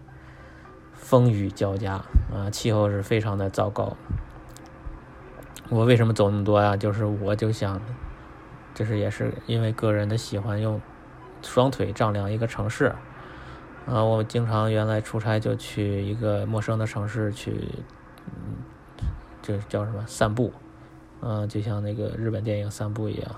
[0.94, 1.96] 风雨交加
[2.34, 3.98] 啊，气候是非常的糟糕。
[5.68, 6.78] 我为什么走那么多呀？
[6.78, 7.82] 就是我就想，
[8.74, 10.80] 就是也是因为个人的喜欢，用
[11.42, 12.96] 双腿丈量一个城市。
[13.86, 17.52] 啊，我经常原来出差就去一个陌生的城市去，
[18.26, 18.58] 嗯，
[19.42, 20.52] 这叫什么散步，
[21.22, 23.36] 啊，就像那个日本电影散步一样，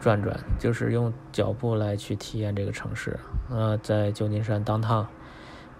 [0.00, 3.18] 转转，就是用脚步来去体验这个城市。
[3.50, 5.08] 啊，在旧金山当趟，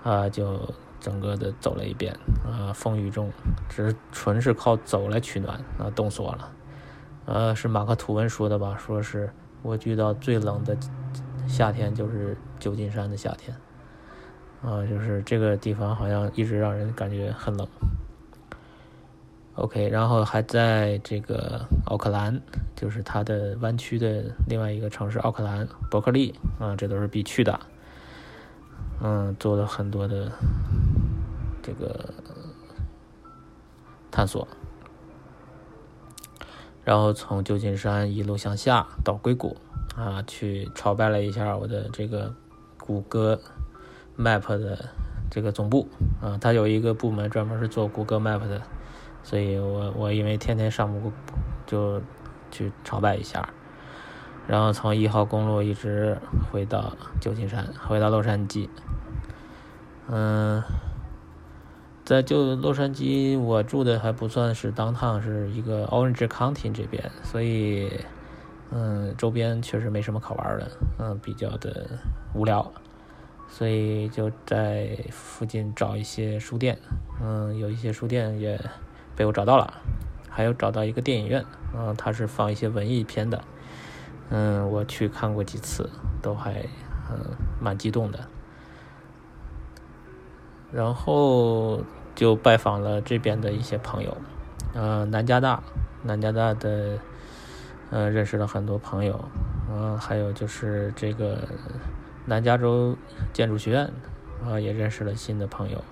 [0.03, 2.13] 啊，就整个的走了一遍，
[2.45, 3.31] 啊，风雨中，
[3.69, 6.51] 只是纯是靠走来取暖，啊，冻死我了。
[7.27, 8.77] 呃，是马克吐温说的吧？
[8.77, 10.77] 说是我遇到最冷的
[11.47, 12.37] 夏天就是。
[12.61, 13.57] 旧金山的夏天，
[14.63, 17.67] 啊，就是这个地方好像一直让人感觉很冷。
[19.55, 22.39] OK，然后还在这个奥克兰，
[22.77, 27.59] 就是它的湾区的另外一个城市奥克兰、伯克利啊，这都是必去的。
[29.01, 30.31] 嗯，做了很多的
[31.63, 32.13] 这个
[34.11, 34.47] 探索，
[36.85, 39.57] 然后从旧金山一路向下到硅谷
[40.01, 42.35] 啊，去朝拜了一下我的这个。
[42.83, 43.39] 谷歌
[44.19, 44.89] Map 的
[45.31, 45.87] 这个总部
[46.21, 48.63] 啊，它有一个部门专门是做谷歌 Map 的，
[49.23, 51.13] 所以我我因为天天上谷
[51.67, 52.03] 就
[52.51, 53.49] 去朝拜一下，
[54.49, 56.19] 然后从一号公路一直
[56.51, 58.69] 回到旧金山，回到洛杉矶。
[60.09, 60.61] 嗯，
[62.05, 67.93] 在旧洛杉矶，我住的还不算是当趟，是一个 Orange County 这边，所以
[68.71, 71.87] 嗯，周边确实没什么可玩的，嗯，比较的。
[72.33, 72.71] 无聊，
[73.49, 76.79] 所以就在附近找一些书店，
[77.21, 78.57] 嗯，有一些书店也
[79.17, 79.75] 被我找到了，
[80.29, 81.45] 还有找到一个电影院，
[81.77, 83.43] 嗯，它是放一些文艺片的，
[84.29, 85.91] 嗯，我去看过几次，
[86.23, 86.65] 都还
[87.11, 88.21] 嗯蛮激动的，
[90.71, 91.81] 然后
[92.15, 94.17] 就拜访了这边的一些朋友，
[94.75, 95.61] 嗯，南加大，
[96.05, 96.97] 南加大的，
[97.91, 99.25] 嗯，认识了很多朋友，
[99.71, 101.49] 嗯，还有就是这个。
[102.27, 102.97] 南加州
[103.33, 103.91] 建筑学院
[104.45, 105.83] 啊，也认识了新的朋友。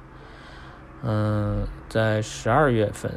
[1.03, 3.11] 嗯，在十二月份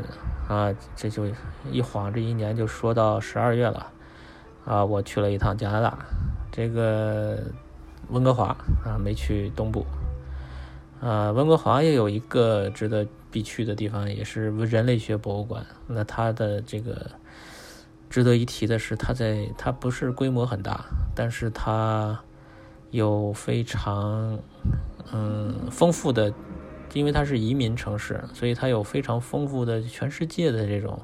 [0.47, 1.25] 啊，这就
[1.69, 3.91] 一晃这一年就说到十二月了
[4.65, 4.83] 啊。
[4.83, 5.99] 我去了一趟加拿大，
[6.51, 7.37] 这个
[8.09, 9.85] 温哥华啊，没去东部。
[11.01, 15.63] 啊，温哥华也有一个值得必去的地方，也是人类学博物馆。
[15.85, 17.11] 那它的这个
[18.11, 22.19] 值得一提的是，它在它不是规模很大，但是它。
[22.91, 24.37] 有非常
[25.13, 26.33] 嗯丰富的，
[26.91, 30.99] 因为它是移民城市，所以它有非常丰富的全世界的这种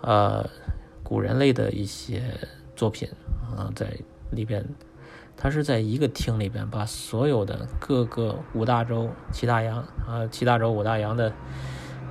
[0.00, 0.48] 呃
[1.02, 2.22] 古人类的一些
[2.76, 3.08] 作品
[3.50, 3.98] 啊在
[4.30, 4.64] 里边。
[5.36, 11.32] 它是在一个厅里边把所有的各个五大洲、七大洋啊、七大洲五大洋的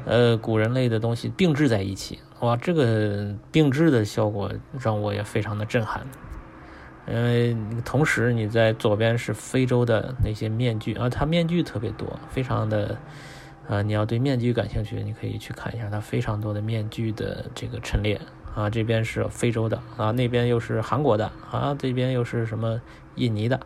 [0.06, 2.20] 呃古人类的东西并置在一起。
[2.42, 6.06] 哇，这个并置的效果让我也非常的震撼。
[7.10, 12.98] 因为同时你在左边是非洲的那些面具啊，它面具特别多，非常的，
[13.68, 18.20] 啊，你要对面具感兴趣，你可以去看一下它非常多的面具的这个陈列
[18.54, 22.82] 啊，这边是非洲的啊，那边又是韩国的啊，这边又是什么
[23.16, 23.58] 印尼的，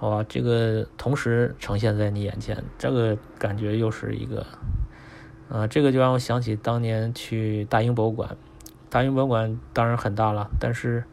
[0.00, 4.44] 哇，这个同时呈现在你眼前，这个感觉又是一个，
[5.50, 8.36] 啊，这个就让我想起当年去大英博物馆，
[8.88, 11.04] 大英博物馆当然很大了，但是。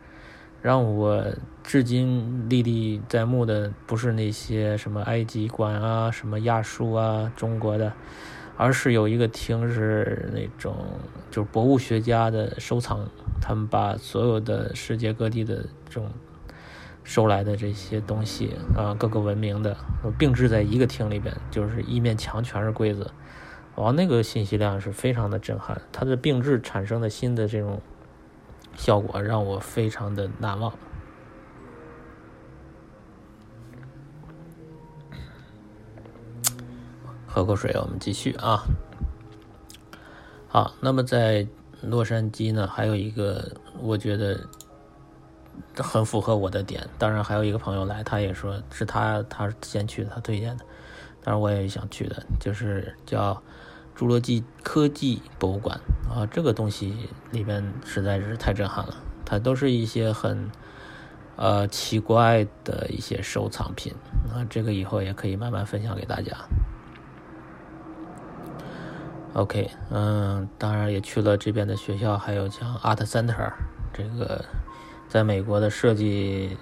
[0.59, 1.23] 让我
[1.63, 7.93] 至今历历在目的不是那些什么埃及馆啊、什么亚述啊、中国的，
[8.57, 10.75] 而是有一个厅是那种
[11.29, 13.07] 就是博物学家的收藏，
[13.39, 16.09] 他们把所有的世界各地的这种
[17.03, 19.77] 收来的这些东西啊，各个文明的
[20.17, 23.09] 并置在一个厅里边，就是一面墙全是柜子，
[23.77, 27.81] 哇，那个信息量是非常的震撼，它的并置产生的新的这种。
[28.75, 30.71] 效果让我非常的难忘。
[37.25, 38.65] 喝口水，我们继续啊。
[40.47, 41.47] 好，那么在
[41.81, 44.47] 洛杉矶呢，还有一个我觉得
[45.77, 46.87] 很符合我的点。
[46.99, 50.63] 当然，还有一个朋友来，他也说是他他先去的，他推荐的。
[51.23, 53.41] 当然，我也想去的，就是叫
[53.97, 56.27] 侏罗纪科技博物馆啊。
[56.31, 56.95] 这个东西
[57.31, 58.95] 里边实在是太震撼了，
[59.25, 60.51] 它都是一些很
[61.35, 63.93] 呃奇怪的一些收藏品
[64.31, 64.45] 啊。
[64.49, 66.31] 这个以后也可以慢慢分享给大家。
[69.33, 73.51] OK，嗯，当然也去了这边的学校，还有像 Art Center，
[73.93, 74.43] 这个
[75.07, 76.57] 在美国的设计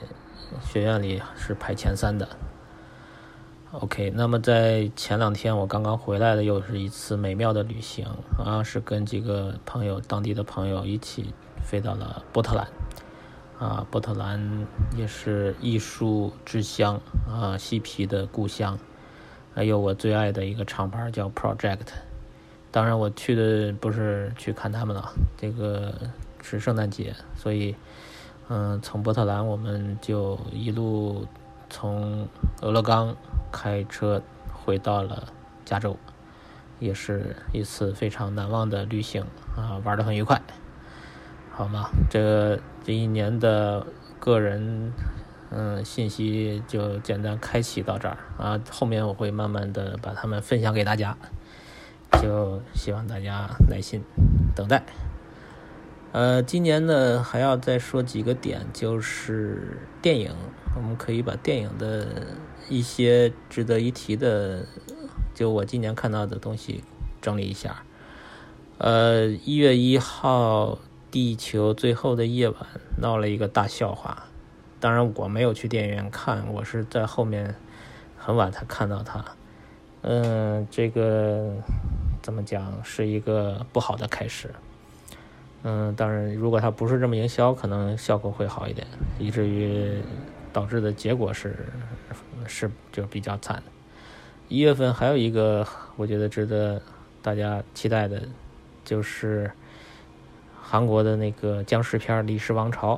[0.61, 2.27] 学院里是排前三的。
[3.82, 8.07] OK，那么在前两天我刚刚回来的，又是一次美妙的旅行
[8.38, 12.65] 啊，是跟几个朋友、当地的朋友一起飞到了波特兰
[13.59, 14.65] 啊，波特兰
[14.95, 18.80] 也是艺术之乡啊，嬉皮的故乡，
[19.53, 21.88] 还有我最爱的一个厂牌叫 Project。
[22.71, 25.93] 当然，我去的不是去看他们了，这个
[26.41, 27.76] 是圣诞节，所以，
[28.47, 31.26] 嗯，从波特兰我们就一路
[31.69, 32.26] 从
[32.61, 33.15] 俄勒冈
[33.56, 35.32] 开车回到了
[35.64, 35.97] 加州，
[36.78, 39.24] 也是一次非常难忘的旅行
[39.56, 40.41] 啊，玩得很愉快，
[41.51, 41.89] 好吗？
[42.10, 43.88] 这这一年的
[44.20, 44.91] 个人
[45.51, 51.18] 嗯信息就简单开启到这儿啊，后面我会慢慢的把它们分享给大家。
[52.22, 54.03] 就希望大家耐心
[54.53, 54.84] 等待。
[56.12, 60.34] 呃，今年呢还要再说几个点，就是电影，
[60.76, 62.08] 我们可以把电影的
[62.70, 64.66] 一些值得一提的，
[65.34, 66.84] 就我今年看到的东西
[67.22, 67.84] 整理一下。
[68.78, 70.74] 呃，一月一号，
[71.09, 72.59] 《地球最后的夜晚》
[73.01, 74.28] 闹了一个大笑话，
[74.80, 77.55] 当然我没有去电影院看，我是在后面
[78.18, 79.24] 很晚才看到它。
[80.01, 81.53] 嗯，这个。
[82.22, 84.49] 怎么讲是一个不好的开始，
[85.61, 88.88] 嗯，当然，如果它不是这么营销，可能效果会好一点，
[89.20, 90.01] 以至于
[90.51, 91.55] 导致的结果是
[92.48, 93.64] 是就比较惨。
[94.48, 96.82] 一月份还有一个我觉得值得
[97.22, 98.22] 大家期待的，
[98.84, 99.52] 就是
[100.62, 102.96] 韩国的那个僵尸片《李氏王朝》，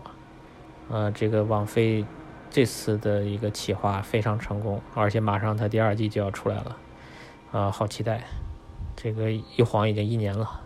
[0.89, 2.05] 呃，这个网飞
[2.49, 6.77] 这次的一个企划非常成功，而且马上它第二季就要出来了，
[7.51, 8.25] 啊，好期待。
[8.95, 10.61] 这个一晃已经一年了，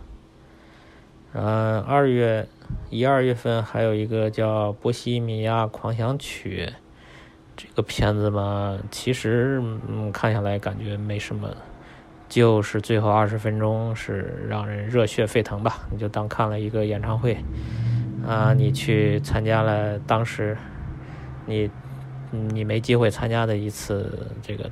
[1.34, 2.48] 嗯，二月
[2.88, 6.66] 一二月份还有一个叫《波西米亚狂想曲》，
[7.56, 11.48] 这个片子嘛，其实嗯看下来感觉没什么，
[12.28, 17.36] 就是最后二十分钟是让人热血沸腾吧，你就当看了一个演唱会，
[18.26, 20.56] 啊，你去参加了当时
[21.46, 21.70] 你
[22.30, 24.70] 你没机会参加的一次这个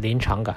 [0.00, 0.56] 临场感。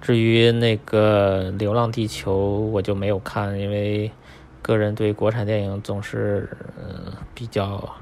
[0.00, 2.32] 至于那个《流浪地球》，
[2.70, 4.08] 我就没有看，因为
[4.62, 7.92] 个人对国产电影总是嗯比较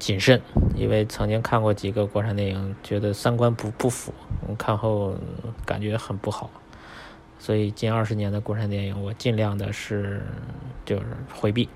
[0.00, 0.40] 谨慎，
[0.74, 4.12] 因为曾经看过几个国产电影，觉得三观不不符，
[4.58, 5.14] 看后
[5.64, 6.50] 感觉很不好，
[7.38, 10.22] 所以近二十年的国产电影，我尽量的是
[10.84, 11.68] 就是回避。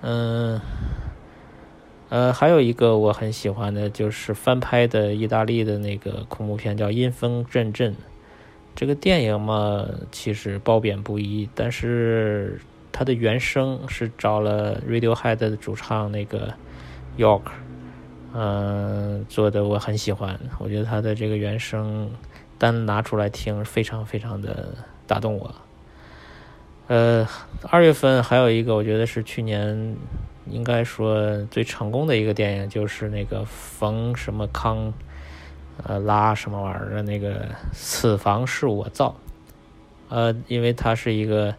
[0.00, 0.60] 嗯，
[2.08, 7.92] 呃，还有一个我很喜欢的，就是翻拍的意大利的那个恐怖片，叫《阴风阵阵》。
[8.74, 12.60] 这个电影嘛，其实褒贬不一，但是
[12.92, 16.52] 它的原声是找了 Radiohead 的主唱那个
[17.18, 17.42] York，
[18.34, 22.10] 嗯，做的我很喜欢，我觉得他的这个原声
[22.58, 24.74] 单拿出来听，非常非常的
[25.06, 25.54] 打动我。
[26.88, 27.26] 呃，
[27.62, 29.96] 二月份还有一个，我觉得是去年
[30.48, 34.92] 应该说最成功的一个电影，就是那个冯什么康。
[35.84, 37.48] 呃，拉什么玩意儿的那个？
[37.74, 39.14] 此房是我造，
[40.08, 41.54] 呃，因为它是一个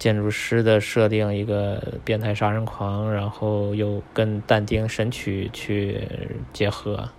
[0.00, 6.08] 建筑师的设定，一个变态杀人狂，然后又跟但丁《神曲》去
[6.52, 7.10] 结合，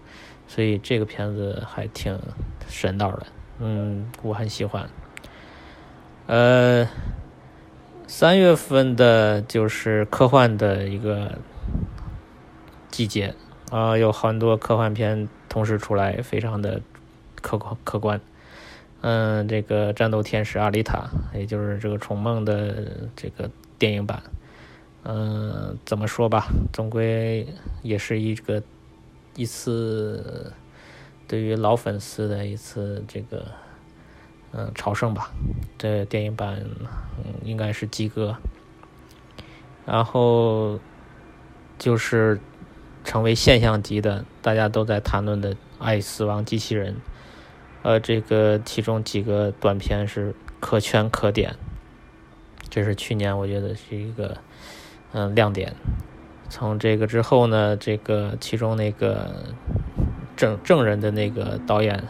[0.47, 2.19] 所以这个片子还挺
[2.67, 3.27] 神道的。
[3.59, 4.89] 嗯，我很喜欢。
[6.27, 6.89] 呃，
[8.07, 11.37] 三月份的就是科幻的一个
[12.89, 13.35] 季节
[13.69, 15.29] 啊，有很多科幻片。
[15.47, 16.81] 同时出来，非常的
[17.41, 18.21] 客观客观。
[19.01, 24.21] 嗯，这个战斗天使阿丽塔，也就是这个虫梦的这个电影版。
[25.03, 27.45] 嗯，怎么说吧，总归
[27.81, 28.61] 也是一个
[29.35, 30.53] 一次
[31.27, 33.45] 对于老粉丝的一次这个
[34.51, 35.31] 嗯朝圣吧。
[35.77, 36.63] 这电影版
[37.43, 38.35] 应该是及格。
[39.85, 40.79] 然后
[41.77, 42.39] 就是。
[43.03, 46.93] 成为现象级的，大家都在谈论的《爱死亡机器人》，
[47.83, 51.55] 呃，这个其中几个短片是可圈可点，
[52.69, 54.37] 这是去年我觉得是一个
[55.13, 55.75] 嗯亮点。
[56.49, 59.45] 从这个之后呢，这个其中那个
[60.35, 62.03] 证证人的那个导演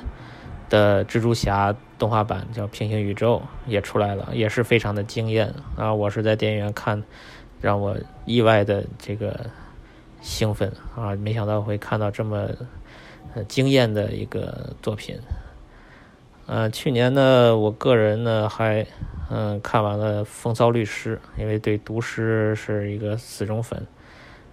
[0.70, 5.94] 的蜘蛛侠动画版叫《平行宇宙》也出来了，也是非常的惊艳啊！
[5.94, 7.04] 我是在电影院看，
[7.62, 7.96] 让我
[8.26, 9.52] 意外的这个
[10.22, 11.16] 兴奋啊！
[11.16, 12.50] 没想到会看到这么
[13.48, 15.18] 惊艳的一个作品。
[16.52, 18.86] 呃，去年呢，我个人呢还
[19.30, 23.80] 嗯看完了《风骚律师》，因为对毒师是一个死忠粉，《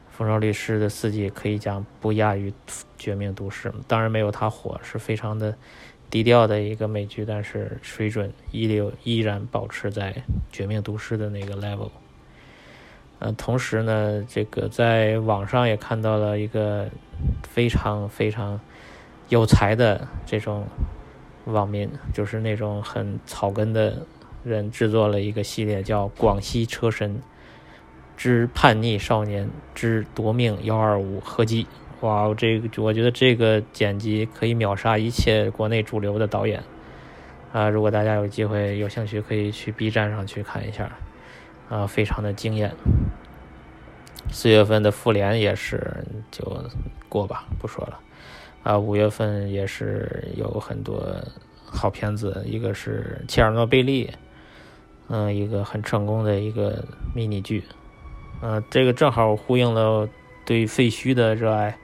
[0.09, 2.51] 风骚律师》的四季可以讲不亚于
[2.97, 5.57] 《绝命毒师》，当然没有它火，是非常的
[6.09, 10.13] 低调的一个美剧，但是水准一流依然保持在
[10.53, 11.91] 《绝命毒师》的那个 level。
[13.19, 16.89] 呃，同时呢，这个在网上也看到了一个
[17.43, 18.61] 非常非常
[19.29, 20.65] 有才的这种。
[21.49, 24.07] 网民就是那种很草根的
[24.45, 27.21] 人制作了一个系列，叫《广西车神
[28.17, 31.65] 之叛逆少年之夺命幺二五合击》。
[32.01, 36.63] 哇，这个我觉得这个剪辑可以秒杀一切国内主流的导演
[37.53, 37.69] 啊！
[37.69, 40.93] 如果大家有机会有兴趣，可以去 B 站上去看一下
[41.69, 42.73] 啊，非常的惊艳。
[44.31, 46.65] 四月份的复联也是就
[47.09, 47.99] 过吧，不说了。
[48.69, 51.03] 啊，五月份也是有很多
[51.65, 54.11] 好片子，一个是切尔诺贝利，
[55.09, 57.65] 嗯，一个很成功的一个迷你剧，
[58.43, 60.07] 嗯，这个正好呼应了
[60.45, 61.79] 对废墟的热爱，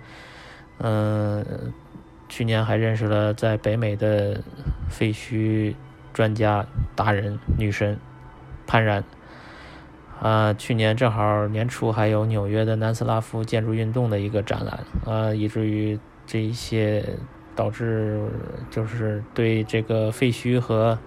[0.76, 1.72] 嗯，
[2.28, 4.42] 去年还认识了在北美的
[4.90, 5.74] 废墟
[6.12, 7.98] 专家达人女神
[8.66, 9.02] 潘然，
[10.20, 15.98] 啊，去年正好年初还有纽约的南斯拉夫建筑运动的一个展览，啊，以至于。
[16.26, 17.04] 这一些
[17.54, 18.28] 导致
[18.70, 20.98] 就是对这个废墟和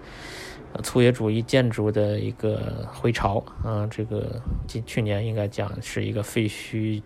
[0.82, 7.02] 粗野主义建筑的一个回潮啊，这个今去年应该讲是一个废墟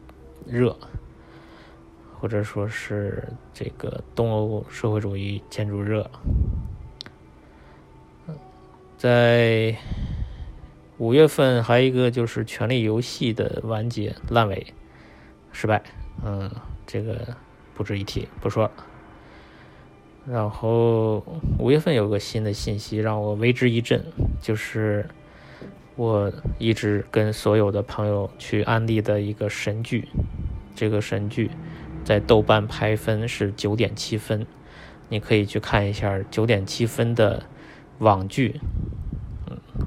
[0.47, 0.77] 热，
[2.21, 6.11] 或者说是这个东欧社会主义建筑热。
[8.99, 9.77] 在
[10.99, 14.75] 五月份还有一个就是《权力游戏》的完结烂尾
[15.51, 15.83] 失败，
[16.25, 16.51] 嗯，
[16.87, 17.37] 这个。
[17.75, 18.71] 不值一提，不说了。
[20.25, 21.25] 然后
[21.59, 24.05] 五月份有个新的信息让我为之一振，
[24.41, 25.09] 就是
[25.97, 30.09] 我一直跟所有的朋友去安利的一个神剧，
[30.77, 31.51] 这个神剧
[32.05, 34.47] 在豆瓣排分是九点七分，
[35.09, 37.43] 你可以去看一下九点七分的
[37.99, 38.61] 网剧，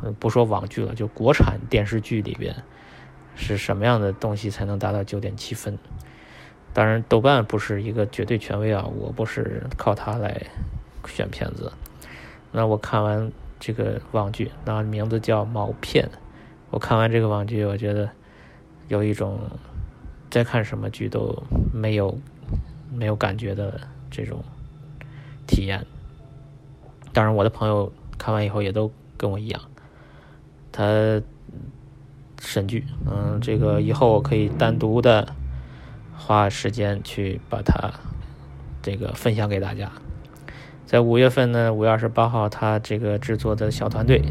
[0.03, 2.53] 嗯，不说网剧了，就国产电视剧里边
[3.35, 5.79] 是什么样的东西才能达到九点七分。
[6.75, 10.45] 当然，豆瓣不是一个绝对权威啊，我不是靠它来
[11.07, 11.71] 选片子。
[12.51, 16.03] 那我看完这个网剧，那名字叫《毛片》。
[16.71, 18.09] 我看完这个网剧，我觉得
[18.89, 19.39] 有一种
[20.29, 21.41] 再看什么剧都
[21.73, 22.19] 没有
[22.91, 23.79] 没有感觉的
[24.11, 24.43] 这种
[25.47, 25.85] 体验。
[27.13, 29.61] 当然，我的朋友看完以后也都跟我一样，
[30.73, 31.21] 他
[32.41, 35.33] 神剧，嗯，这个以后我可以单独的。
[36.17, 37.91] 花时间去把它
[38.81, 39.91] 这个分享给大家。
[40.85, 44.21] 在五月份呢，五月二十八号，他这个制作的小团队，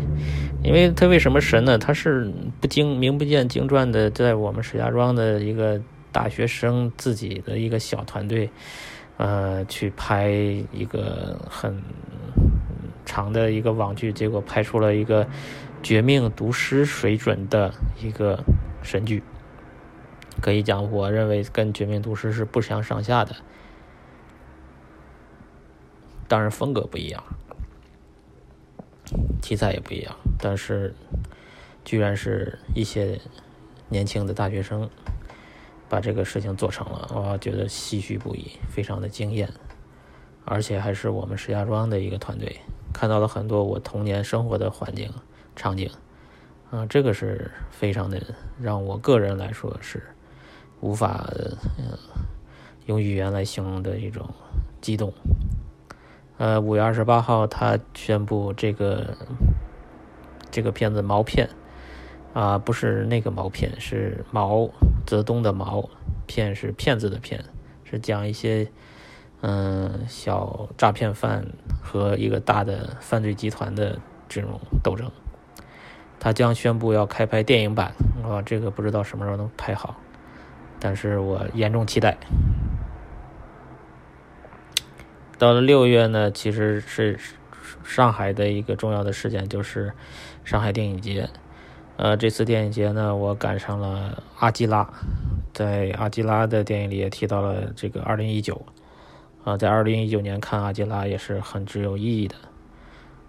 [0.63, 1.77] 因为他为什么神呢？
[1.77, 5.81] 他是不经名不见经传的，在我们石家庄的一个
[6.13, 8.49] 大学生自己的一个小团队，
[9.17, 11.83] 呃，去拍一个很
[13.05, 15.27] 长的一个网剧，结果拍出了一个
[15.83, 18.45] 绝命毒师水准的一个
[18.81, 19.21] 神剧。
[20.41, 23.35] 可以讲，我认为跟《绝命毒师》是不相上下的，
[26.29, 27.23] 当然风格不一样，
[29.41, 30.95] 题材也不一样，但是
[31.85, 33.21] 居然是一些
[33.89, 34.91] 年轻的大学生
[35.89, 39.51] 把这个事情做成了，我觉得唏嘘不已，非常的惊艳，
[40.45, 42.61] 而且还是我们石家庄的一个团队，
[42.93, 45.13] 看到了很多我童年生活的环境
[45.55, 45.91] 场景，
[46.71, 48.21] 啊，这个是非常的
[48.61, 50.03] 让我个人来说是。
[50.81, 51.29] 无法
[52.87, 54.29] 用语言来形容的一种
[54.81, 55.13] 激动。
[56.37, 59.17] 呃，五月二十八号，他宣布这个
[60.51, 61.49] 这个片子毛片
[62.33, 64.69] 啊，不是那个毛片，是毛
[65.07, 65.89] 泽东的毛
[66.27, 67.45] 片，是骗子的骗，
[67.85, 68.69] 是讲一些
[69.41, 71.47] 嗯小诈骗犯
[71.81, 75.11] 和一个大的犯罪集团的这种斗争。
[76.19, 77.95] 他将宣布要开拍电影版，
[78.25, 79.95] 啊，这个不知道什么时候能拍好。
[80.85, 82.19] 但是我严重期待。
[85.39, 87.19] 到了六月呢，其实是
[87.83, 89.95] 上海的一个重要的事件，就是
[90.45, 91.31] 上海电影节。
[91.97, 94.87] 呃，这次电影节呢，我赶上了阿基拉，
[95.55, 98.67] 在阿基拉的电影里也提到了这个二零一九。
[99.43, 102.35] 啊，在二零一九年看阿基拉也是很具有意义的。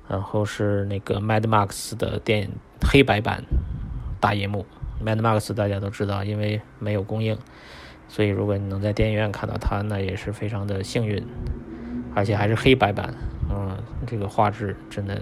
[0.09, 2.49] 然后是那个 Mad Max 的电影
[2.81, 3.45] 黑白版
[4.19, 4.65] 大银幕
[5.03, 7.37] ，Mad Max 大家都知道，因为没有公映，
[8.07, 11.25] 所以如果你能在电影院看到它，那也是非常的幸运，
[12.13, 13.13] 而且还是黑白版，
[13.49, 15.19] 嗯，这个画质真的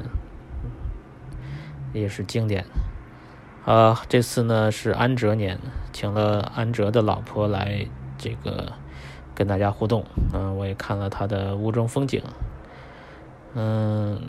[1.93, 2.65] 也是经典。
[3.65, 5.59] 啊，这次呢是安哲年，
[5.91, 8.73] 请了安哲的老婆来这个
[9.33, 12.21] 跟大家互动，嗯，我也看了他的雾中风景，
[13.53, 14.21] 嗯。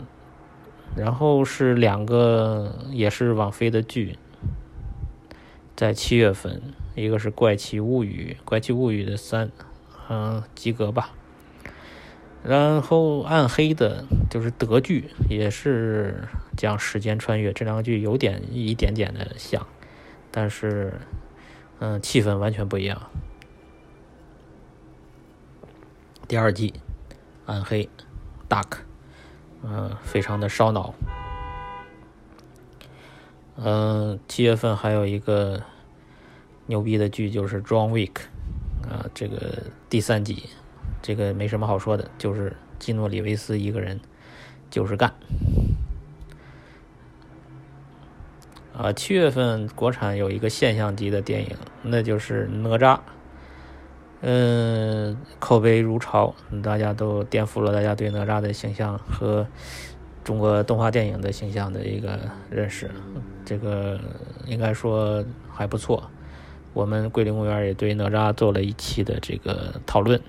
[0.95, 4.17] 然后是两个也是网飞的剧，
[5.75, 6.61] 在七月份，
[6.95, 9.51] 一个是《怪奇物语》，《怪奇物语》的三，
[10.09, 11.11] 嗯，及格吧。
[12.43, 19.67] 然后暗黑的，就是德剧，也是讲时间穿越，这两个剧有点一点点的像，
[20.31, 20.93] 但是，
[21.79, 23.09] 嗯，气氛完全不一样。
[26.27, 26.73] 第二季，
[27.45, 27.89] 暗黑
[28.47, 28.77] ，Dark。
[29.67, 30.93] 嗯，非常的烧脑。
[33.57, 35.61] 嗯，七月份还有一个
[36.65, 38.11] 牛逼的剧，就是《John Wick》
[38.89, 40.49] 啊，这个第三集，
[41.01, 43.99] 这个没什么好说的，就是基诺里维斯一个人
[44.69, 45.13] 就是干。
[48.77, 52.97] 啊，七月份国产有一个现象级的电影，那就是《哪吒》。
[54.19, 59.47] 嗯，口碑如潮，大家都颠覆了大家对哪吒的形象和
[60.25, 62.19] 中国动画电影的形象的一个
[62.49, 62.91] 认识。
[63.45, 63.97] 这个
[64.45, 66.11] 应该说还不错。
[66.73, 70.19] 我们桂林公园也对哪吒做了一期的这个讨论。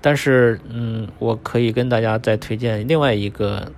[0.00, 3.70] 但是，嗯，我可以跟大家再推荐另外一个，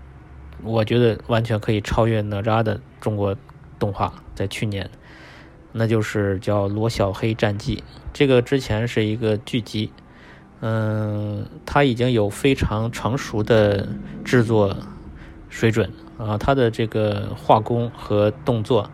[0.63, 3.37] 我觉得完全可以超越哪吒的中国
[3.79, 4.89] 动画，在去年。
[5.73, 7.77] 那就是叫《罗小黑战记》，
[8.13, 9.91] 这个之前是一个剧集，
[10.61, 13.89] 嗯，它已经有非常成熟的
[14.25, 14.77] 制作
[15.55, 18.91] 水准啊，他的这个画工和动作，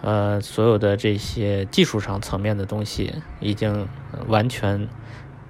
[0.00, 3.88] 呃，所有的这些技术上层面的东西已经
[4.28, 4.88] 完全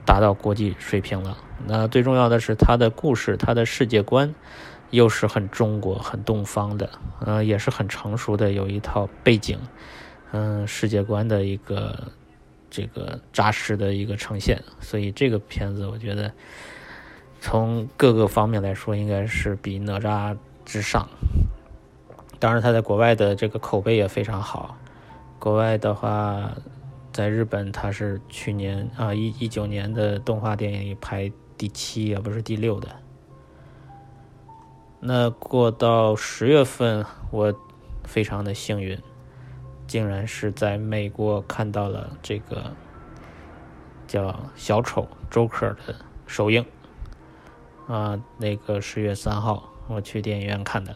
[0.06, 1.36] 达到国际水平了。
[1.66, 4.34] 那最重要的是，他的故事、他的世界观
[4.88, 6.88] 又是很中国、很东方的，
[7.20, 9.58] 呃，也是很成熟的，有一套背景。
[10.32, 12.10] 嗯，世界观的一个
[12.70, 16.32] 这个扎实的一个呈现，所以这个片子我觉得
[17.40, 21.08] 从各个方面来说，应该是比哪吒之上。
[22.38, 24.76] 当然，他在国外的这个口碑也非常好。
[25.38, 26.52] 国外的话，
[27.12, 32.88] 在日本他是去年啊一一九年的动画电影里排第七，而不是第六的。
[35.00, 37.54] 那过到十月份，我
[38.04, 38.98] 非常的幸运。
[39.86, 42.72] 竟然是在美国看到了这个
[44.06, 45.94] 叫小丑 Joker 的
[46.26, 46.62] 首映
[47.88, 50.94] 啊，那个十月三号我去电影院看的，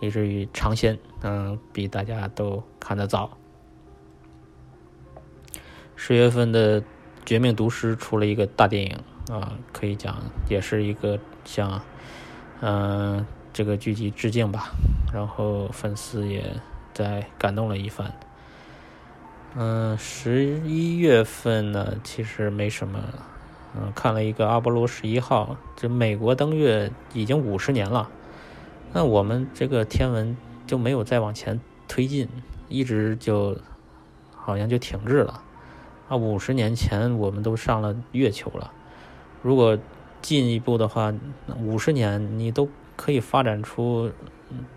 [0.00, 3.38] 以至于尝鲜，嗯，比大家都看得早。
[5.94, 6.82] 十月份的
[7.24, 8.98] 《绝命毒师》出了一个大电影
[9.30, 10.16] 啊，可以讲
[10.48, 11.80] 也是一个向
[12.60, 14.70] 嗯这个剧集致敬吧，
[15.12, 16.58] 然后粉丝也。
[16.96, 18.10] 在感动了一番。
[19.54, 22.98] 嗯，十一月份呢，其实没什么。
[23.76, 28.08] 嗯，看了一个阿波罗十一号，这美国登月已经五十年了，
[28.92, 32.28] 那我们这个天文就没有再往前推进，
[32.68, 33.56] 一直就
[34.34, 35.42] 好像就停滞了。
[36.08, 38.72] 啊，五十年前我们都上了月球了，
[39.42, 39.78] 如果
[40.22, 41.12] 进一步的话，
[41.60, 44.10] 五十年你都可以发展出。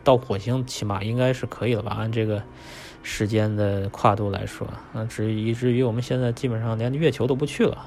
[0.03, 1.91] 到火星起码应该是可以了吧？
[1.95, 2.41] 按这个
[3.03, 7.85] 时间的跨度来说，啊，至于以至于我们现在基本上连月球都不去了，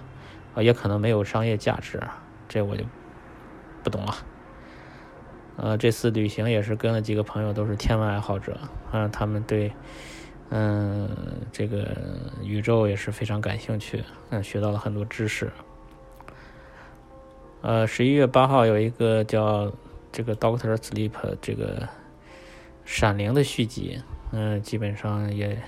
[0.55, 2.01] 啊，也可能没有商业价值，
[2.49, 2.85] 这我就
[3.83, 4.15] 不懂了。
[5.57, 8.59] 呃，这次旅行也是跟了几个朋友，都是天文爱好者，
[8.91, 9.73] 啊，他们对
[10.51, 11.09] 嗯
[11.53, 11.97] 这个
[12.43, 15.51] 宇宙也是非常感兴趣，嗯，学到了很多知识。
[17.61, 19.73] 呃，十一月八号有一个叫。
[20.15, 21.81] 这个 Doctor Sleep 这个
[22.85, 23.99] 《闪灵》的续集，
[24.31, 25.59] 嗯，基本上也，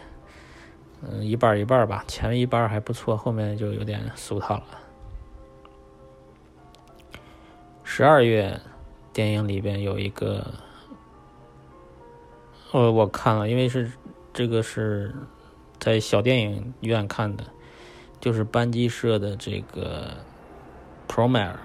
[1.11, 2.05] 嗯，一半一半吧。
[2.07, 4.64] 前面一半还不错，后面就有点俗套了。
[7.82, 8.61] 十二月
[9.12, 10.46] 电影里边有一个，
[12.72, 13.92] 呃，我看了，因为是
[14.32, 15.14] 这个是
[15.78, 17.44] 在小电影院看的，
[18.20, 20.11] 就是班机社的这个
[21.09, 21.57] Promare。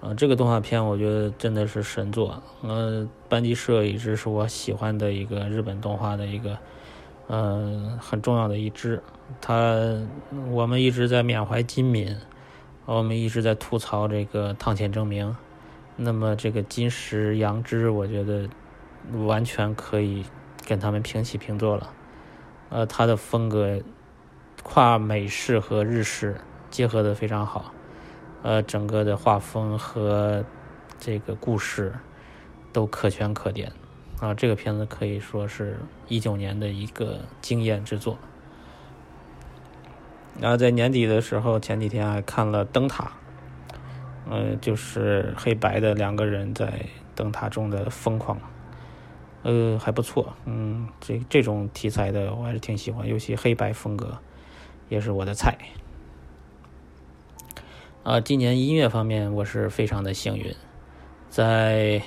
[0.00, 2.42] 啊，这个动画片我觉得真的是神作。
[2.60, 6.58] 呃，班级社一直是我喜欢的一个日本动画的一个，
[7.26, 9.02] 呃，很重要的一支。
[9.40, 10.02] 他
[10.50, 12.16] 我们一直在缅怀金敏，
[12.84, 15.36] 我们一直在吐槽这个汤浅证明。
[15.96, 18.48] 那么这个金石阳之，我觉得
[19.26, 20.24] 完全可以
[20.66, 21.90] 跟他们平起平坐了。
[22.70, 23.80] 呃，他的风格
[24.62, 26.36] 跨美式和日式
[26.70, 27.72] 结合的非常好。
[28.42, 30.44] 呃，整个的画风和
[30.98, 31.94] 这个故事
[32.72, 33.72] 都可圈可点
[34.20, 34.32] 啊！
[34.32, 38.16] 这个片子可以说是一九年的一个惊艳之作。
[40.40, 43.04] 然后在年底的时候，前几天还看了《灯塔》，
[44.30, 48.40] 呃，就是黑白的两个人在灯塔中的疯狂，
[49.42, 50.34] 呃，还不错。
[50.44, 54.18] 嗯，这这种题材的我还是挺喜欢，尤其黑白风格
[54.88, 55.56] 也是我的菜。
[58.02, 60.54] 啊，今年音乐方面我是非常的幸运，
[61.30, 62.02] 在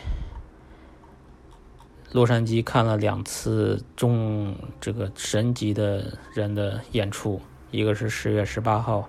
[2.18, 7.39] 洛杉矶看了两次中这个神级的人的演出，
[7.70, 9.07] 一个是十月十八号，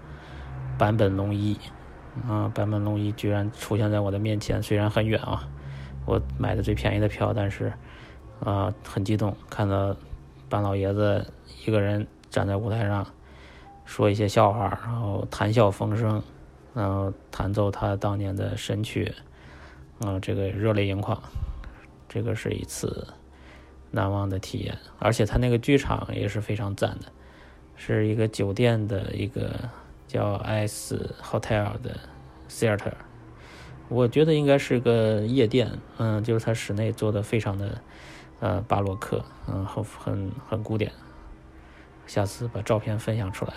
[0.77, 1.57] 坂本龙一，
[2.29, 5.49] 啊，坂本龙一居然出现在我的面前，虽然很远啊，
[6.05, 7.73] 我买的最便宜的票，但是
[8.45, 9.97] 啊很激动，看到
[10.51, 11.33] 坂老爷子
[11.65, 13.07] 一个人站在舞台上
[13.87, 16.23] 说一些笑话，然后谈笑风生。
[16.75, 19.15] 然后弹奏他当年的神曲，
[20.01, 21.19] 啊，这个热泪盈眶，
[22.09, 23.09] 这个是一次
[23.91, 24.79] 难忘的体验。
[24.99, 27.07] 而且他那个剧场也是非常赞的，
[27.77, 29.69] 是一个酒店的一个
[30.07, 32.01] 叫 S Hotel 的
[32.49, 32.95] Theater，
[33.89, 37.81] 我觉得应该是个夜店，嗯，就是它室内做的非常的
[38.41, 40.91] 呃巴洛克，嗯，很很很古典。
[42.07, 43.53] 下次把照片分享出来。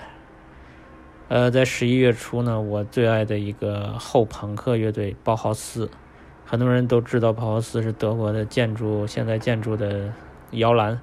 [1.30, 5.90] 呃，在十一月初呢，我最爱的一个后朋克乐队包豪斯，
[6.46, 10.14] 很多人都知道包豪斯是德国的建筑现代建筑的
[10.52, 11.00] 摇篮。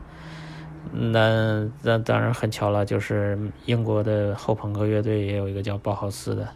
[0.92, 6.48] 那那当然很巧了，就是英国的后朋克乐队也有一个叫包豪斯的，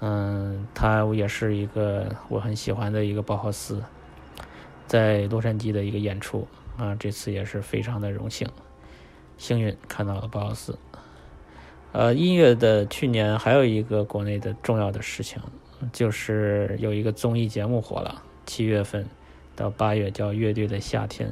[0.00, 3.82] 嗯，他也是一个我很喜欢的一个包豪斯，
[4.86, 6.46] 在洛杉矶的一个演出
[6.76, 8.46] 啊，这次也是非常的荣幸，
[9.38, 10.78] 幸运看到了包豪斯。
[11.92, 15.40] 呃，音乐的去年还有一个国内的重要的事情，
[15.92, 19.06] 就是有一个综艺节目火了，七月份
[19.54, 21.28] 到八月叫《乐队的夏天》，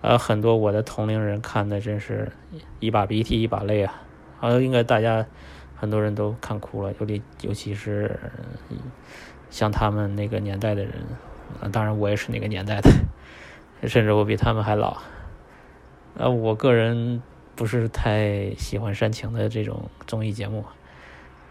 [0.00, 2.32] 呃，很多我的同龄人看的真是
[2.80, 4.02] 一把鼻涕一把泪啊，
[4.38, 5.26] 好像应该大家
[5.76, 8.18] 很多人都看哭了，尤其尤其是
[9.50, 10.92] 像他们那个年代的人，
[11.72, 12.90] 当然我也是那个年代的，
[13.88, 14.98] 甚至我比他们还老，
[16.16, 17.22] 呃，我个人。
[17.56, 20.62] 不是太喜欢煽情的这种综艺节目，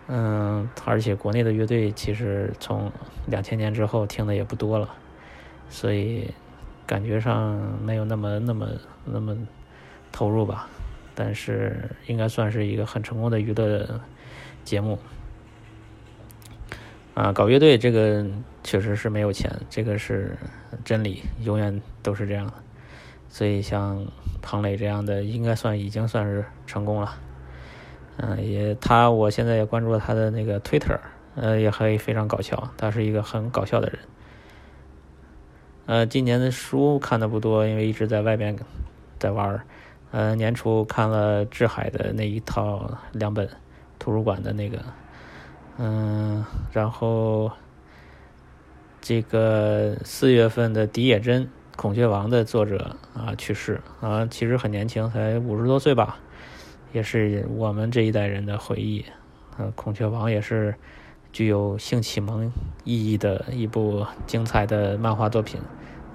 [0.08, 2.92] 嗯，而且国内的乐队其实从
[3.26, 4.90] 两千年之后听的也不多了，
[5.70, 6.32] 所以
[6.86, 8.68] 感觉上没有那么那么
[9.06, 9.36] 那么
[10.12, 10.68] 投入吧。
[11.16, 14.02] 但是应该算是一个很成功的娱乐
[14.64, 15.00] 节目。
[17.14, 18.26] 啊，搞乐队这个
[18.64, 20.38] 确实是没有钱，这个是
[20.84, 22.54] 真理，永远都是这样的。
[23.30, 24.06] 所以像
[24.42, 27.16] 庞磊这样的，应该算已经算是成功了。
[28.18, 30.98] 嗯，也他，我现在也关注了他的那个 Twitter，
[31.36, 34.00] 呃，也可以非常搞笑，他是一个很搞笑的人。
[35.86, 38.58] 呃，今年的书看的不多，因为一直在外边
[39.20, 39.62] 在玩儿。
[40.12, 43.50] 呃，年初看了志海的那一套两本
[44.00, 44.80] 图书馆的那个，
[45.78, 47.52] 嗯，然后
[49.02, 51.50] 这个四月份的狄野真。
[51.78, 56.18] 《孔雀王》的作者啊去世啊，其实很年轻，才五十多岁吧，
[56.96, 59.04] 也是我们这一代人的回忆。
[59.58, 60.74] 呃，《孔雀王》也是
[61.34, 62.50] 具有性启蒙
[62.86, 65.60] 意义的一部精彩的漫画作品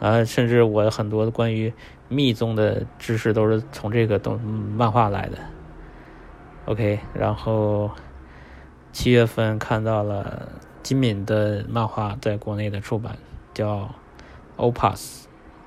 [0.01, 1.70] 啊，甚至我很多关于
[2.09, 5.37] 密宗的知识都是从这个动漫画来的。
[6.64, 7.91] OK，然后
[8.91, 10.49] 七月份看到了
[10.83, 13.18] 金敏的漫画在国内的出版，
[13.53, 13.91] 叫
[14.72, 14.97] 《Opus》。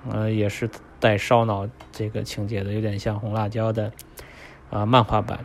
[0.10, 0.68] 呃，也是
[1.00, 3.92] 带烧脑这个情节的，有点像红辣椒的
[4.74, 5.40] 啊漫画版，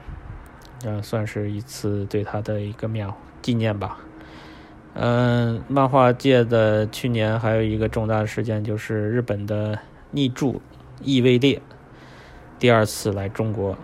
[0.84, 3.12] 呃，算是一次对他的一个缅
[3.42, 3.98] 纪念吧。
[4.94, 9.78] 嗯，漫画界的去年还有一个重大的事件，就是日本的
[10.12, 10.62] 逆柱
[11.02, 11.60] 异位列
[12.58, 13.76] 第二次来中国，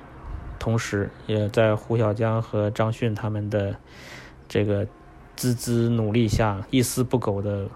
[0.58, 3.76] 同时也在胡小江和张迅他们的
[4.48, 4.86] 这个
[5.36, 7.68] 孜孜努力下，一丝不苟的。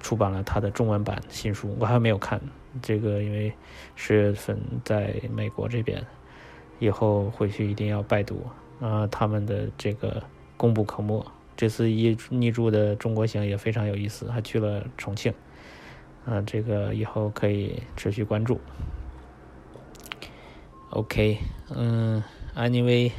[0.00, 2.38] 出版了他的中文版新书，我还没有看
[2.82, 3.50] 这个，因为
[3.96, 6.04] 十月份在美国这边，
[6.78, 8.46] 以后回去一定要拜读
[8.80, 10.22] 啊，他们的这个
[10.56, 11.24] 功不可没。
[11.56, 15.32] 这次一逆驻的中国行也非常有意思，还去了重庆，
[16.26, 18.60] 啊，这个以后可以持续关注。
[20.90, 21.38] OK，
[21.70, 22.22] 嗯
[22.56, 23.12] ，Anyway，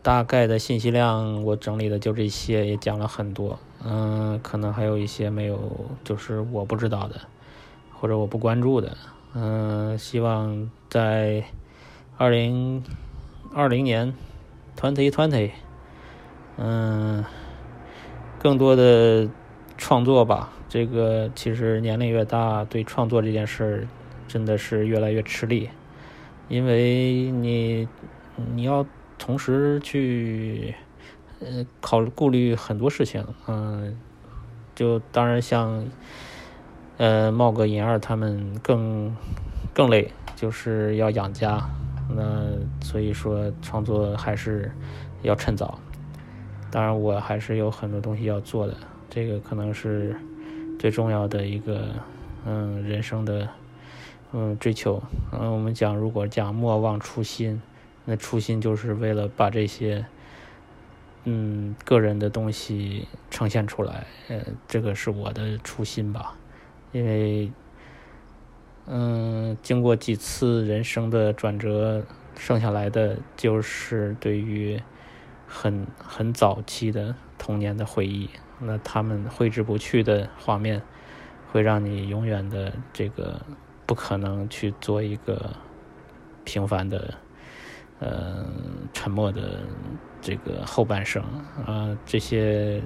[0.00, 7.20] 大概的信息量我整理的就这些，也讲了很多，嗯，可能还有一些没有，就是我不知道的，
[7.92, 8.96] 或者我不关注的，
[9.34, 11.44] 嗯，希望在
[12.20, 12.84] 二零
[13.54, 14.12] 二零年
[14.76, 15.52] ，twenty twenty。
[16.58, 17.24] 嗯，
[18.38, 19.26] 更多的
[19.78, 20.52] 创作吧。
[20.68, 23.88] 这个其实年龄越大，对创作这件事
[24.28, 25.70] 真的是越来越吃力，
[26.50, 27.88] 因为你
[28.54, 28.84] 你要
[29.16, 30.74] 同时去
[31.40, 33.26] 呃考虑顾虑很多事情。
[33.46, 33.98] 嗯，
[34.74, 35.86] 就当然像
[36.98, 39.16] 呃茂哥、银二他们更
[39.72, 41.66] 更累，就是要养家。
[42.14, 42.52] 那
[42.84, 44.70] 所以说创作还是
[45.22, 45.78] 要趁早。
[46.70, 48.76] 当然，我还是有很多东西要做的，
[49.08, 50.14] 这个可能是
[50.78, 51.88] 最重要的一个，
[52.46, 53.48] 嗯，人生的，
[54.32, 55.02] 嗯，追求。
[55.32, 57.60] 嗯，我们讲，如果讲莫忘初心，
[58.04, 60.06] 那初心就是为了把这些，
[61.24, 64.06] 嗯，个人的东西呈现出来。
[64.28, 66.36] 呃，这个是我的初心吧，
[66.92, 67.50] 因为，
[68.86, 72.04] 嗯，经过几次人生的转折，
[72.36, 74.80] 剩下来的就是对于。
[75.52, 80.80] 很很早期的童年的回忆，那他们挥之不去的画面，
[81.50, 83.40] 会让你永远的这个
[83.84, 85.50] 不可能去做一个
[86.44, 87.14] 平凡的，
[87.98, 88.46] 呃，
[88.92, 89.58] 沉默的
[90.22, 91.20] 这个后半生
[91.66, 92.80] 啊，这些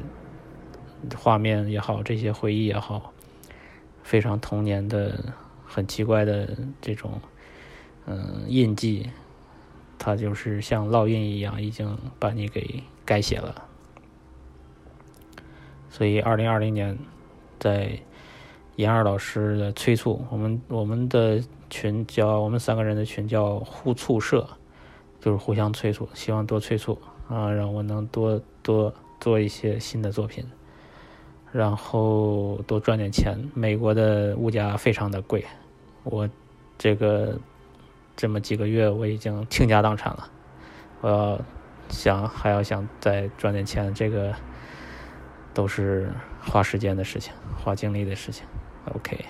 [1.14, 3.12] 画面也好，这些回忆也好，
[4.02, 5.22] 非常童年的
[5.74, 7.20] 很奇怪的这种
[8.06, 9.10] 嗯印记。
[9.96, 13.64] 它就是像烙印一样，已经把你给改写了。
[15.88, 16.98] 所以，二零二零年，
[17.58, 17.98] 在
[18.76, 24.46] 严二老师的催促，我们我们的群叫我们三个人的群叫互促社，
[25.20, 26.98] 就是互相催促，希望多催促
[27.28, 30.44] 啊，让我能多多做一些新的作品，
[31.50, 33.38] 然后多赚点钱。
[33.54, 35.42] 美国的物价非常的贵，
[36.04, 36.28] 我
[36.78, 37.38] 这个。
[38.16, 40.30] 这么几个月，我已经倾家荡产了。
[41.00, 41.40] 我要
[41.88, 44.32] 想还要想再赚点钱，这个
[45.52, 48.46] 都是花时间的事情，花精力的事情。
[48.94, 49.24] OK，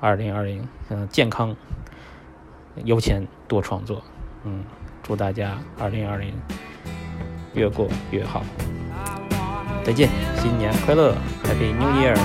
[0.00, 1.54] 二零二零，嗯，健康、
[2.82, 4.02] 有钱、多创作。
[4.42, 4.64] 嗯，
[5.04, 6.34] 祝大家二零二零
[7.54, 8.42] 越过越好。
[9.84, 12.16] 再见，新年快乐，Happy New Year